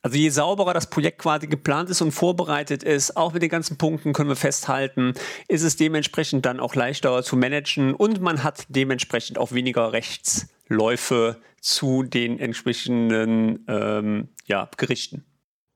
Also 0.05 0.17
je 0.17 0.29
sauberer 0.29 0.73
das 0.73 0.89
Projekt 0.89 1.19
quasi 1.19 1.47
geplant 1.47 1.89
ist 1.89 2.01
und 2.01 2.11
vorbereitet 2.11 2.83
ist, 2.83 3.15
auch 3.15 3.31
mit 3.31 3.41
den 3.41 3.49
ganzen 3.49 3.77
Punkten 3.77 4.11
können 4.11 4.27
wir 4.27 4.35
festhalten, 4.35 5.13
ist 5.47 5.63
es 5.63 5.77
dementsprechend 5.77 6.45
dann 6.45 6.59
auch 6.59 6.75
leichter 6.75 7.23
zu 7.23 7.37
managen 7.37 7.93
und 7.93 8.19
man 8.19 8.43
hat 8.43 8.65
dementsprechend 8.67 9.37
auch 9.37 9.53
weniger 9.53 9.93
Rechtsläufe 9.93 11.37
zu 11.61 12.03
den 12.03 12.37
entsprechenden 12.37 13.63
ähm, 13.69 14.27
ja, 14.45 14.69
Gerichten. 14.75 15.23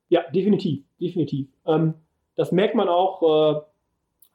Ja, 0.09 0.23
definitiv, 0.29 0.83
definitiv. 0.99 1.47
Ähm, 1.65 1.93
das 2.35 2.51
merkt 2.51 2.75
man 2.75 2.89
auch 2.89 3.63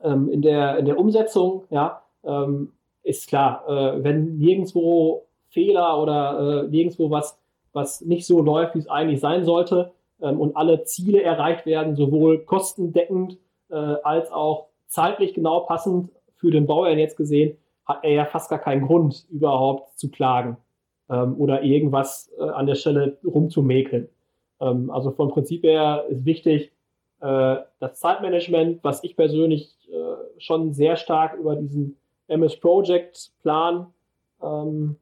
äh, 0.00 0.08
ähm, 0.08 0.30
in, 0.30 0.40
der, 0.40 0.78
in 0.78 0.86
der 0.86 0.98
Umsetzung, 0.98 1.64
ja, 1.68 2.02
ähm, 2.24 2.72
ist 3.02 3.28
klar, 3.28 3.68
äh, 3.68 4.02
wenn 4.02 4.38
nirgendwo 4.38 5.26
Fehler 5.50 6.00
oder 6.00 6.64
äh, 6.64 6.68
nirgendwo 6.68 7.10
was, 7.10 7.38
was 7.72 8.00
nicht 8.02 8.26
so 8.26 8.40
läuft, 8.42 8.74
wie 8.74 8.80
es 8.80 8.88
eigentlich 8.88 9.20
sein 9.20 9.44
sollte 9.44 9.92
ähm, 10.20 10.40
und 10.40 10.56
alle 10.56 10.84
Ziele 10.84 11.22
erreicht 11.22 11.66
werden, 11.66 11.96
sowohl 11.96 12.44
kostendeckend 12.44 13.38
äh, 13.70 13.74
als 13.74 14.30
auch 14.30 14.68
zeitlich 14.86 15.34
genau 15.34 15.60
passend 15.60 16.10
für 16.36 16.50
den 16.50 16.66
Bauherrn 16.66 16.98
jetzt 16.98 17.16
gesehen, 17.16 17.56
hat 17.86 18.04
er 18.04 18.12
ja 18.12 18.24
fast 18.24 18.50
gar 18.50 18.58
keinen 18.58 18.86
Grund 18.86 19.26
überhaupt 19.30 19.98
zu 19.98 20.10
klagen 20.10 20.56
ähm, 21.08 21.34
oder 21.38 21.62
irgendwas 21.62 22.30
äh, 22.38 22.42
an 22.42 22.66
der 22.66 22.74
Stelle 22.74 23.18
rumzumäkeln. 23.24 24.08
Ähm, 24.60 24.90
also 24.90 25.10
vom 25.10 25.30
Prinzip 25.30 25.62
her 25.64 26.04
ist 26.08 26.24
wichtig, 26.24 26.72
äh, 27.20 27.56
das 27.80 28.00
Zeitmanagement, 28.00 28.82
was 28.82 29.02
ich 29.04 29.16
persönlich 29.16 29.76
äh, 29.90 30.40
schon 30.40 30.72
sehr 30.72 30.96
stark 30.96 31.36
über 31.38 31.56
diesen 31.56 31.96
MS 32.28 32.58
Project 32.58 33.32
Plan 33.42 33.86
ähm, 34.42 34.96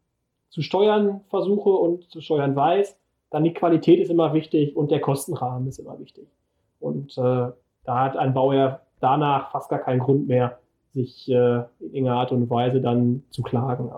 zu 0.50 0.62
steuern 0.62 1.22
versuche 1.28 1.70
und 1.70 2.10
zu 2.10 2.20
steuern 2.20 2.54
weiß, 2.54 2.98
dann 3.30 3.44
die 3.44 3.54
Qualität 3.54 4.00
ist 4.00 4.10
immer 4.10 4.34
wichtig 4.34 4.76
und 4.76 4.90
der 4.90 5.00
Kostenrahmen 5.00 5.68
ist 5.68 5.78
immer 5.78 5.98
wichtig. 5.98 6.28
Und 6.80 7.16
äh, 7.16 7.48
da 7.84 8.04
hat 8.04 8.16
ein 8.16 8.34
Bauherr 8.34 8.82
danach 9.00 9.52
fast 9.52 9.70
gar 9.70 9.78
keinen 9.78 10.00
Grund 10.00 10.26
mehr, 10.26 10.58
sich 10.92 11.28
äh, 11.30 11.58
in 11.78 11.94
irgendeiner 11.94 12.16
Art 12.16 12.32
und 12.32 12.50
Weise 12.50 12.80
dann 12.80 13.22
zu 13.30 13.42
klagen. 13.42 13.90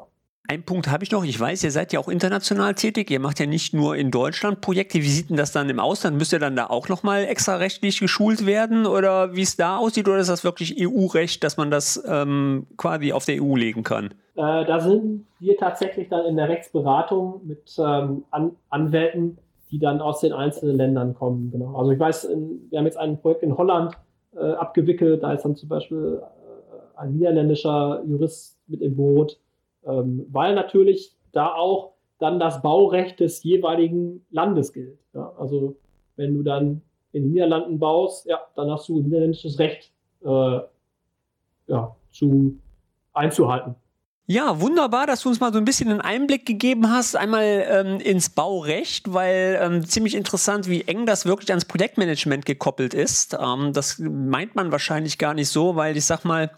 Ein 0.48 0.64
Punkt 0.64 0.90
habe 0.90 1.05
ich 1.05 1.12
noch. 1.12 1.24
Ich 1.24 1.38
weiß, 1.38 1.62
ihr 1.62 1.70
seid 1.70 1.92
ja 1.92 2.00
auch 2.00 2.09
international 2.09 2.74
tätig. 2.74 3.11
Ihr 3.11 3.20
macht 3.20 3.38
ja 3.38 3.46
nicht 3.46 3.74
nur 3.74 3.96
in 3.96 4.11
Deutschland 4.11 4.61
Projekte. 4.61 4.98
Wie 4.98 5.09
sieht 5.09 5.31
denn 5.31 5.37
das 5.37 5.52
dann 5.52 5.70
im 5.70 5.78
Ausland? 5.78 6.18
Müsst 6.18 6.33
ihr 6.33 6.40
dann 6.40 6.57
da 6.57 6.66
auch 6.66 6.88
nochmal 6.88 7.24
extra 7.24 7.57
rechtlich 7.57 8.00
geschult 8.00 8.44
werden 8.44 8.85
oder 8.85 9.35
wie 9.37 9.42
es 9.42 9.57
da 9.57 9.76
aussieht? 9.76 10.09
Oder 10.09 10.18
ist 10.18 10.28
das 10.28 10.42
wirklich 10.42 10.76
EU-Recht, 10.81 11.44
dass 11.44 11.57
man 11.57 11.70
das 11.70 12.02
ähm, 12.07 12.66
quasi 12.76 13.12
auf 13.12 13.24
der 13.24 13.40
EU 13.40 13.55
legen 13.55 13.85
kann? 13.85 14.07
Äh, 14.35 14.64
da 14.64 14.81
sind 14.81 15.26
wir 15.38 15.57
tatsächlich 15.57 16.09
dann 16.09 16.26
in 16.26 16.37
der 16.37 16.48
Rechtsberatung 16.48 17.40
mit 17.46 17.72
ähm, 17.78 18.24
An 18.31 18.52
Anwälten, 18.68 19.38
die 19.70 19.78
dann 19.78 20.00
aus 20.00 20.20
den 20.20 20.33
einzelnen 20.33 20.76
Ländern 20.76 21.14
kommen. 21.14 21.52
Genau. 21.52 21.76
Also 21.76 21.92
ich 21.92 22.00
weiß, 22.00 22.24
in, 22.24 22.66
wir 22.68 22.81
haben 22.81 22.87
jetzt 22.87 22.98
ein 22.98 23.20
Projekt 23.20 23.44
in 23.44 23.57
Holland 23.57 23.94
äh, 24.35 24.40
abgewickelt. 24.40 25.22
Da 25.22 25.33
ist 25.33 25.44
dann 25.44 25.55
zum 25.55 25.68
Beispiel 25.68 26.20
äh, 26.20 27.00
ein 27.00 27.12
niederländischer 27.12 28.02
Jurist 28.05 28.59
mit 28.66 28.83
im 28.83 28.96
Boot 28.96 29.38
ähm, 29.87 30.27
weil 30.31 30.55
natürlich 30.55 31.14
da 31.33 31.55
auch 31.55 31.92
dann 32.18 32.38
das 32.38 32.62
Baurecht 32.62 33.21
des 33.21 33.42
jeweiligen 33.42 34.25
Landes 34.31 34.73
gilt. 34.73 34.99
Ja? 35.14 35.33
Also 35.38 35.77
wenn 36.16 36.35
du 36.35 36.42
dann 36.42 36.83
in 37.12 37.25
den 37.25 37.33
Niederlanden 37.33 37.79
baust, 37.79 38.27
ja, 38.27 38.40
dann 38.55 38.71
hast 38.71 38.88
du 38.88 39.01
niederländisches 39.01 39.59
Recht 39.59 39.92
äh, 40.25 40.61
ja, 41.66 41.97
zu, 42.11 42.59
einzuhalten. 43.12 43.75
Ja, 44.27 44.61
wunderbar, 44.61 45.07
dass 45.07 45.23
du 45.23 45.29
uns 45.29 45.40
mal 45.40 45.53
so 45.53 45.59
ein 45.59 45.64
bisschen 45.64 45.90
einen 45.90 46.01
Einblick 46.01 46.47
gegeben 46.47 46.90
hast, 46.90 47.16
einmal 47.16 47.66
ähm, 47.68 47.99
ins 47.99 48.31
Baurecht, 48.31 49.12
weil 49.12 49.59
ähm, 49.61 49.85
ziemlich 49.85 50.14
interessant, 50.14 50.68
wie 50.68 50.83
eng 50.83 51.07
das 51.07 51.27
wirklich 51.27 51.51
ans 51.51 51.64
Projektmanagement 51.64 52.47
gekoppelt 52.47 52.95
ist. 52.95 53.37
Ähm, 53.38 53.73
das 53.73 53.99
meint 53.99 54.55
man 54.55 54.71
wahrscheinlich 54.71 55.18
gar 55.18 55.35
nicht 55.35 55.49
so, 55.49 55.75
weil 55.75 55.97
ich 55.97 56.05
sag 56.05 56.25
mal, 56.25 56.53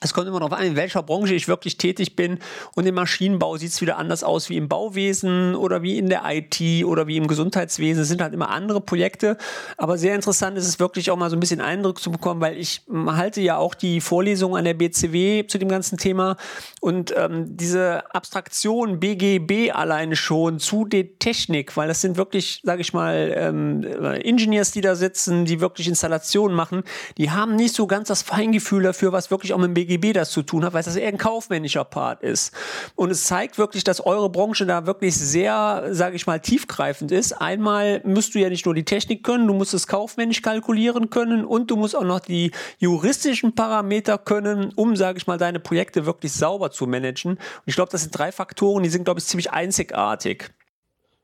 es 0.00 0.14
kommt 0.14 0.28
immer 0.28 0.38
darauf 0.38 0.56
an, 0.56 0.64
in 0.64 0.76
welcher 0.76 1.02
Branche 1.02 1.34
ich 1.34 1.48
wirklich 1.48 1.76
tätig 1.76 2.14
bin. 2.14 2.38
Und 2.76 2.86
im 2.86 2.94
Maschinenbau 2.94 3.56
sieht 3.56 3.72
es 3.72 3.80
wieder 3.80 3.98
anders 3.98 4.22
aus 4.22 4.48
wie 4.48 4.56
im 4.56 4.68
Bauwesen 4.68 5.56
oder 5.56 5.82
wie 5.82 5.98
in 5.98 6.08
der 6.08 6.22
IT 6.26 6.84
oder 6.84 7.08
wie 7.08 7.16
im 7.16 7.26
Gesundheitswesen. 7.26 8.02
Es 8.02 8.08
sind 8.08 8.22
halt 8.22 8.32
immer 8.32 8.50
andere 8.50 8.80
Projekte. 8.80 9.36
Aber 9.76 9.98
sehr 9.98 10.14
interessant 10.14 10.56
ist 10.56 10.68
es 10.68 10.78
wirklich 10.78 11.10
auch 11.10 11.16
mal 11.16 11.30
so 11.30 11.36
ein 11.36 11.40
bisschen 11.40 11.60
Eindruck 11.60 12.00
zu 12.00 12.12
bekommen, 12.12 12.40
weil 12.40 12.56
ich 12.56 12.82
halte 13.08 13.40
ja 13.40 13.56
auch 13.56 13.74
die 13.74 14.00
Vorlesung 14.00 14.56
an 14.56 14.64
der 14.64 14.74
BCW 14.74 15.46
zu 15.48 15.58
dem 15.58 15.68
ganzen 15.68 15.98
Thema. 15.98 16.36
Und 16.80 17.12
ähm, 17.16 17.56
diese 17.56 18.14
Abstraktion 18.14 19.00
BGB 19.00 19.72
alleine 19.74 20.14
schon 20.14 20.60
zu 20.60 20.84
der 20.84 21.18
Technik, 21.18 21.76
weil 21.76 21.88
das 21.88 22.02
sind 22.02 22.16
wirklich, 22.16 22.60
sage 22.62 22.82
ich 22.82 22.92
mal, 22.92 23.34
ähm, 23.36 23.84
Engineers, 24.22 24.70
die 24.70 24.80
da 24.80 24.94
sitzen, 24.94 25.44
die 25.44 25.60
wirklich 25.60 25.88
Installationen 25.88 26.56
machen, 26.56 26.84
die 27.16 27.32
haben 27.32 27.56
nicht 27.56 27.74
so 27.74 27.88
ganz 27.88 28.06
das 28.06 28.22
Feingefühl 28.22 28.84
dafür, 28.84 29.10
was 29.10 29.32
wirklich 29.32 29.52
auch 29.52 29.58
mit 29.58 29.68
dem 29.68 29.74
BGB 29.74 29.87
BGB 29.88 30.12
das 30.12 30.30
zu 30.30 30.42
tun 30.42 30.64
hat, 30.64 30.74
weil 30.74 30.82
das 30.82 30.96
eher 30.96 31.08
ein 31.08 31.18
kaufmännischer 31.18 31.84
Part 31.84 32.22
ist. 32.22 32.54
Und 32.94 33.10
es 33.10 33.24
zeigt 33.24 33.58
wirklich, 33.58 33.84
dass 33.84 34.04
eure 34.04 34.30
Branche 34.30 34.66
da 34.66 34.86
wirklich 34.86 35.16
sehr, 35.16 35.88
sage 35.90 36.16
ich 36.16 36.26
mal, 36.26 36.40
tiefgreifend 36.40 37.10
ist. 37.10 37.32
Einmal 37.32 38.00
müsst 38.04 38.34
du 38.34 38.38
ja 38.38 38.48
nicht 38.48 38.66
nur 38.66 38.74
die 38.74 38.84
Technik 38.84 39.24
können, 39.24 39.46
du 39.46 39.54
musst 39.54 39.74
es 39.74 39.86
kaufmännisch 39.86 40.42
kalkulieren 40.42 41.10
können 41.10 41.44
und 41.44 41.70
du 41.70 41.76
musst 41.76 41.96
auch 41.96 42.04
noch 42.04 42.20
die 42.20 42.52
juristischen 42.78 43.54
Parameter 43.54 44.18
können, 44.18 44.72
um, 44.76 44.96
sage 44.96 45.18
ich 45.18 45.26
mal, 45.26 45.38
deine 45.38 45.60
Projekte 45.60 46.06
wirklich 46.06 46.32
sauber 46.32 46.70
zu 46.70 46.86
managen. 46.86 47.32
Und 47.32 47.62
ich 47.64 47.74
glaube, 47.74 47.90
das 47.90 48.02
sind 48.02 48.16
drei 48.16 48.32
Faktoren, 48.32 48.82
die 48.82 48.90
sind, 48.90 49.04
glaube 49.04 49.20
ich, 49.20 49.26
ziemlich 49.26 49.50
einzigartig. 49.50 50.50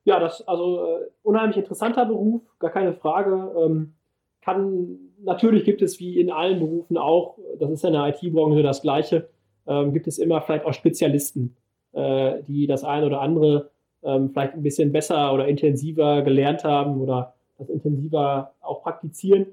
Ja, 0.04 0.20
das 0.20 0.46
also 0.46 0.84
äh, 0.84 1.10
unheimlich 1.22 1.56
interessanter 1.56 2.04
Beruf, 2.04 2.42
gar 2.58 2.70
keine 2.70 2.94
Frage. 2.94 3.52
Ähm, 3.58 3.94
kann 4.42 5.03
natürlich 5.24 5.64
gibt 5.64 5.82
es 5.82 5.98
wie 6.00 6.20
in 6.20 6.30
allen 6.30 6.58
Berufen 6.58 6.96
auch, 6.96 7.38
das 7.58 7.70
ist 7.70 7.84
in 7.84 7.92
der 7.92 8.08
IT-Branche 8.08 8.62
das 8.62 8.82
Gleiche, 8.82 9.28
ähm, 9.66 9.92
gibt 9.92 10.06
es 10.06 10.18
immer 10.18 10.40
vielleicht 10.40 10.64
auch 10.64 10.72
Spezialisten, 10.72 11.56
äh, 11.92 12.42
die 12.46 12.66
das 12.66 12.84
eine 12.84 13.06
oder 13.06 13.20
andere 13.20 13.70
ähm, 14.02 14.30
vielleicht 14.30 14.54
ein 14.54 14.62
bisschen 14.62 14.92
besser 14.92 15.32
oder 15.32 15.48
intensiver 15.48 16.22
gelernt 16.22 16.64
haben 16.64 17.00
oder 17.00 17.34
das 17.58 17.68
intensiver 17.68 18.52
auch 18.60 18.82
praktizieren. 18.82 19.46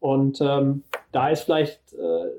Und 0.00 0.40
ähm, 0.40 0.84
da 1.12 1.30
ist 1.30 1.42
vielleicht, 1.42 1.92
äh, 1.94 2.30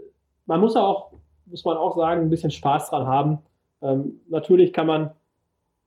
man 0.45 0.61
muss 0.61 0.75
auch, 0.75 1.11
muss 1.47 1.65
man 1.65 1.77
auch 1.77 1.95
sagen, 1.97 2.21
ein 2.21 2.29
bisschen 2.29 2.51
Spaß 2.51 2.89
dran 2.89 3.07
haben. 3.07 3.39
Ähm, 3.81 4.21
natürlich 4.29 4.71
kann 4.73 4.87
man 4.87 5.11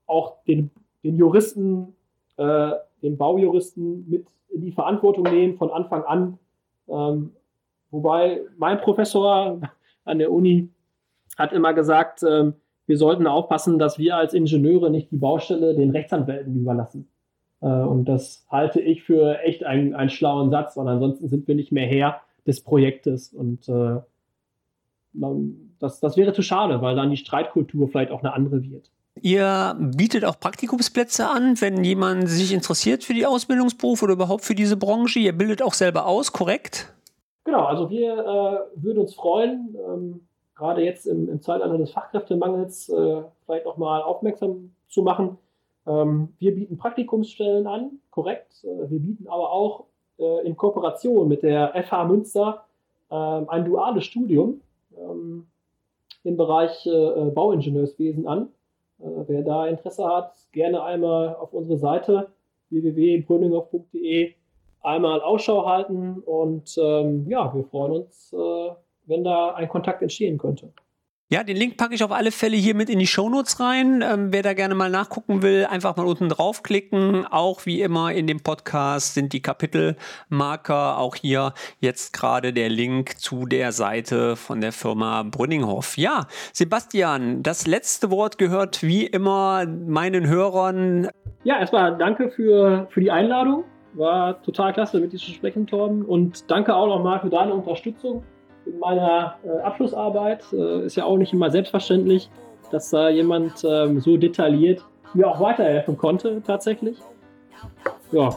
auch 0.06 0.42
den 0.44 0.70
den 1.04 1.16
Juristen, 1.16 1.94
äh, 2.36 2.72
den 3.02 3.16
Baujuristen 3.16 4.08
mit 4.08 4.26
in 4.50 4.62
die 4.62 4.72
Verantwortung 4.72 5.24
nehmen 5.24 5.56
von 5.56 5.70
Anfang 5.70 6.04
an. 6.04 6.38
Ähm, 6.90 7.32
wobei 7.90 8.40
mein 8.56 8.80
Professor 8.80 9.60
an 10.04 10.18
der 10.18 10.32
Uni 10.32 10.68
hat 11.36 11.52
immer 11.52 11.74
gesagt, 11.74 12.22
ähm, 12.22 12.54
wir 12.86 12.96
sollten 12.96 13.26
aufpassen, 13.26 13.78
dass 13.78 13.98
wir 13.98 14.16
als 14.16 14.34
Ingenieure 14.34 14.90
nicht 14.90 15.10
die 15.12 15.16
Baustelle 15.16 15.74
den 15.74 15.90
Rechtsanwälten 15.90 16.56
überlassen. 16.56 17.08
Äh, 17.60 17.66
und 17.66 18.06
das 18.06 18.44
halte 18.50 18.80
ich 18.80 19.04
für 19.04 19.38
echt 19.40 19.64
einen, 19.64 19.94
einen 19.94 20.10
schlauen 20.10 20.50
Satz, 20.50 20.76
weil 20.76 20.88
ansonsten 20.88 21.28
sind 21.28 21.46
wir 21.46 21.54
nicht 21.54 21.72
mehr 21.72 21.86
Herr 21.86 22.20
des 22.46 22.62
Projektes. 22.62 23.32
Und 23.32 23.68
äh, 23.68 24.00
das, 25.78 26.00
das 26.00 26.16
wäre 26.16 26.32
zu 26.32 26.42
schade, 26.42 26.82
weil 26.82 26.96
dann 26.96 27.10
die 27.10 27.16
Streitkultur 27.16 27.88
vielleicht 27.88 28.10
auch 28.10 28.20
eine 28.20 28.32
andere 28.32 28.62
wird. 28.64 28.90
Ihr 29.22 29.76
bietet 29.78 30.24
auch 30.24 30.40
Praktikumsplätze 30.40 31.28
an, 31.28 31.60
wenn 31.60 31.84
jemand 31.84 32.28
sich 32.28 32.52
interessiert 32.52 33.04
für 33.04 33.12
die 33.12 33.26
Ausbildungsberuf 33.26 34.02
oder 34.02 34.14
überhaupt 34.14 34.44
für 34.44 34.54
diese 34.54 34.76
Branche. 34.76 35.18
Ihr 35.18 35.36
bildet 35.36 35.62
auch 35.62 35.74
selber 35.74 36.06
aus, 36.06 36.32
korrekt? 36.32 36.92
Genau, 37.44 37.64
also 37.64 37.90
wir 37.90 38.12
äh, 38.12 38.82
würden 38.82 39.00
uns 39.00 39.14
freuen, 39.14 39.76
ähm, 39.86 40.20
gerade 40.54 40.82
jetzt 40.82 41.06
im, 41.06 41.28
im, 41.28 41.42
Zeitalter 41.42 41.76
des 41.76 41.90
Fachkräftemangels 41.90 42.88
äh, 42.88 43.22
vielleicht 43.44 43.66
auch 43.66 43.76
mal 43.76 44.02
aufmerksam 44.02 44.72
zu 44.88 45.02
machen. 45.02 45.36
Ähm, 45.86 46.28
wir 46.38 46.54
bieten 46.54 46.78
Praktikumsstellen 46.78 47.66
an, 47.66 47.92
korrekt. 48.10 48.64
Äh, 48.64 48.90
wir 48.90 49.00
bieten 49.00 49.26
aber 49.28 49.50
auch 49.52 49.84
äh, 50.18 50.46
in 50.46 50.56
Kooperation 50.56 51.28
mit 51.28 51.42
der 51.42 51.72
FH 51.74 52.04
Münster 52.04 52.64
ähm, 53.10 53.48
ein 53.48 53.64
duales 53.64 54.04
Studium 54.04 54.60
ähm, 54.96 55.46
im 56.24 56.36
Bereich 56.36 56.86
äh, 56.86 57.30
Bauingenieurswesen 57.34 58.26
an 58.26 58.44
äh, 58.44 58.59
wer 59.02 59.42
da 59.42 59.66
Interesse 59.66 60.04
hat, 60.06 60.32
gerne 60.52 60.82
einmal 60.82 61.34
auf 61.34 61.52
unsere 61.52 61.78
Seite 61.78 62.28
www.brüninghoff.de 62.70 64.34
einmal 64.82 65.20
Ausschau 65.20 65.66
halten 65.66 66.20
und 66.20 66.76
ähm, 66.80 67.26
ja, 67.28 67.52
wir 67.54 67.64
freuen 67.64 67.92
uns, 67.92 68.32
äh, 68.32 68.70
wenn 69.06 69.24
da 69.24 69.54
ein 69.54 69.68
Kontakt 69.68 70.02
entstehen 70.02 70.38
könnte. 70.38 70.72
Ja, 71.32 71.44
den 71.44 71.56
Link 71.56 71.76
packe 71.76 71.94
ich 71.94 72.02
auf 72.02 72.10
alle 72.10 72.32
Fälle 72.32 72.56
hier 72.56 72.74
mit 72.74 72.90
in 72.90 72.98
die 72.98 73.06
Shownotes 73.06 73.60
rein. 73.60 74.02
Ähm, 74.02 74.32
wer 74.32 74.42
da 74.42 74.52
gerne 74.52 74.74
mal 74.74 74.90
nachgucken 74.90 75.42
will, 75.42 75.64
einfach 75.64 75.94
mal 75.94 76.04
unten 76.04 76.28
draufklicken. 76.28 77.24
Auch 77.24 77.66
wie 77.66 77.82
immer 77.82 78.12
in 78.12 78.26
dem 78.26 78.40
Podcast 78.40 79.14
sind 79.14 79.32
die 79.32 79.40
Kapitelmarker. 79.40 80.98
Auch 80.98 81.14
hier 81.14 81.54
jetzt 81.78 82.14
gerade 82.14 82.52
der 82.52 82.68
Link 82.68 83.20
zu 83.20 83.46
der 83.46 83.70
Seite 83.70 84.34
von 84.34 84.60
der 84.60 84.72
Firma 84.72 85.22
Brünninghoff. 85.22 85.96
Ja, 85.96 86.26
Sebastian, 86.52 87.44
das 87.44 87.68
letzte 87.68 88.10
Wort 88.10 88.36
gehört 88.36 88.82
wie 88.82 89.06
immer 89.06 89.66
meinen 89.66 90.26
Hörern. 90.26 91.10
Ja, 91.44 91.60
erstmal 91.60 91.96
danke 91.96 92.32
für, 92.32 92.88
für 92.90 93.00
die 93.00 93.12
Einladung. 93.12 93.62
War 93.92 94.42
total 94.42 94.72
klasse, 94.72 94.98
mit 94.98 95.12
dir 95.12 95.18
zu 95.18 95.30
sprechen, 95.30 95.68
Torben. 95.68 96.04
Und 96.04 96.50
danke 96.50 96.74
auch 96.74 96.88
nochmal 96.88 97.20
für 97.20 97.30
deine 97.30 97.54
Unterstützung 97.54 98.24
in 98.72 98.78
meiner 98.78 99.36
äh, 99.44 99.60
Abschlussarbeit. 99.62 100.44
Äh, 100.52 100.86
ist 100.86 100.96
ja 100.96 101.04
auch 101.04 101.16
nicht 101.16 101.32
immer 101.32 101.50
selbstverständlich, 101.50 102.30
dass 102.70 102.90
da 102.90 103.08
jemand 103.08 103.64
ähm, 103.64 104.00
so 104.00 104.16
detailliert 104.16 104.84
mir 105.14 105.28
auch 105.28 105.40
weiterhelfen 105.40 105.96
konnte, 105.96 106.42
tatsächlich. 106.46 106.98
Ja. 108.12 108.36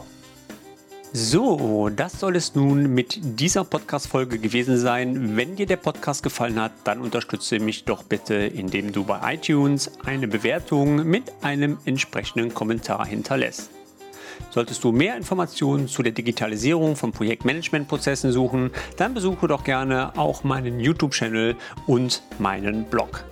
So, 1.12 1.90
das 1.94 2.18
soll 2.18 2.34
es 2.34 2.56
nun 2.56 2.92
mit 2.92 3.20
dieser 3.22 3.62
Podcast-Folge 3.62 4.38
gewesen 4.40 4.76
sein. 4.76 5.36
Wenn 5.36 5.54
dir 5.54 5.66
der 5.66 5.76
Podcast 5.76 6.24
gefallen 6.24 6.60
hat, 6.60 6.72
dann 6.82 7.00
unterstütze 7.00 7.60
mich 7.60 7.84
doch 7.84 8.02
bitte, 8.02 8.34
indem 8.34 8.90
du 8.90 9.04
bei 9.04 9.34
iTunes 9.34 9.92
eine 10.04 10.26
Bewertung 10.26 11.04
mit 11.04 11.32
einem 11.42 11.78
entsprechenden 11.84 12.52
Kommentar 12.52 13.06
hinterlässt. 13.06 13.70
Solltest 14.50 14.84
du 14.84 14.92
mehr 14.92 15.16
Informationen 15.16 15.88
zu 15.88 16.02
der 16.02 16.12
Digitalisierung 16.12 16.96
von 16.96 17.12
Projektmanagementprozessen 17.12 18.32
suchen, 18.32 18.70
dann 18.96 19.14
besuche 19.14 19.48
doch 19.48 19.64
gerne 19.64 20.16
auch 20.16 20.44
meinen 20.44 20.80
YouTube-Channel 20.80 21.56
und 21.86 22.22
meinen 22.38 22.84
Blog. 22.84 23.24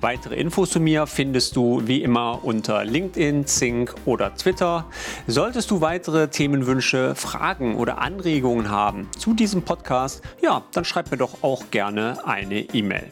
Weitere 0.00 0.36
Infos 0.36 0.70
zu 0.70 0.80
mir 0.80 1.06
findest 1.06 1.56
du 1.56 1.80
wie 1.86 2.02
immer 2.02 2.44
unter 2.44 2.84
LinkedIn, 2.84 3.46
Zink 3.46 3.94
oder 4.04 4.34
Twitter. 4.34 4.86
Solltest 5.26 5.70
du 5.70 5.80
weitere 5.80 6.28
Themenwünsche, 6.28 7.14
Fragen 7.14 7.76
oder 7.76 7.98
Anregungen 7.98 8.70
haben 8.70 9.08
zu 9.18 9.34
diesem 9.34 9.62
Podcast, 9.62 10.22
ja, 10.42 10.62
dann 10.72 10.84
schreib 10.84 11.10
mir 11.10 11.16
doch 11.16 11.42
auch 11.42 11.70
gerne 11.70 12.18
eine 12.26 12.60
E-Mail. 12.60 13.10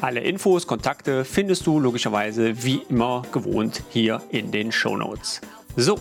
Alle 0.00 0.20
Infos, 0.20 0.66
Kontakte 0.66 1.24
findest 1.24 1.66
du 1.66 1.78
logischerweise 1.78 2.64
wie 2.64 2.82
immer 2.88 3.22
gewohnt 3.32 3.82
hier 3.90 4.20
in 4.30 4.50
den 4.50 4.72
Show 4.72 4.96
Notes. 4.96 5.40
So, 5.76 5.98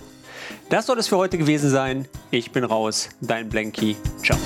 das 0.69 0.85
soll 0.85 0.99
es 0.99 1.07
für 1.07 1.17
heute 1.17 1.37
gewesen 1.37 1.69
sein. 1.69 2.07
Ich 2.31 2.51
bin 2.51 2.63
raus, 2.63 3.09
dein 3.21 3.49
Blanky. 3.49 3.95
Ciao. 4.23 4.37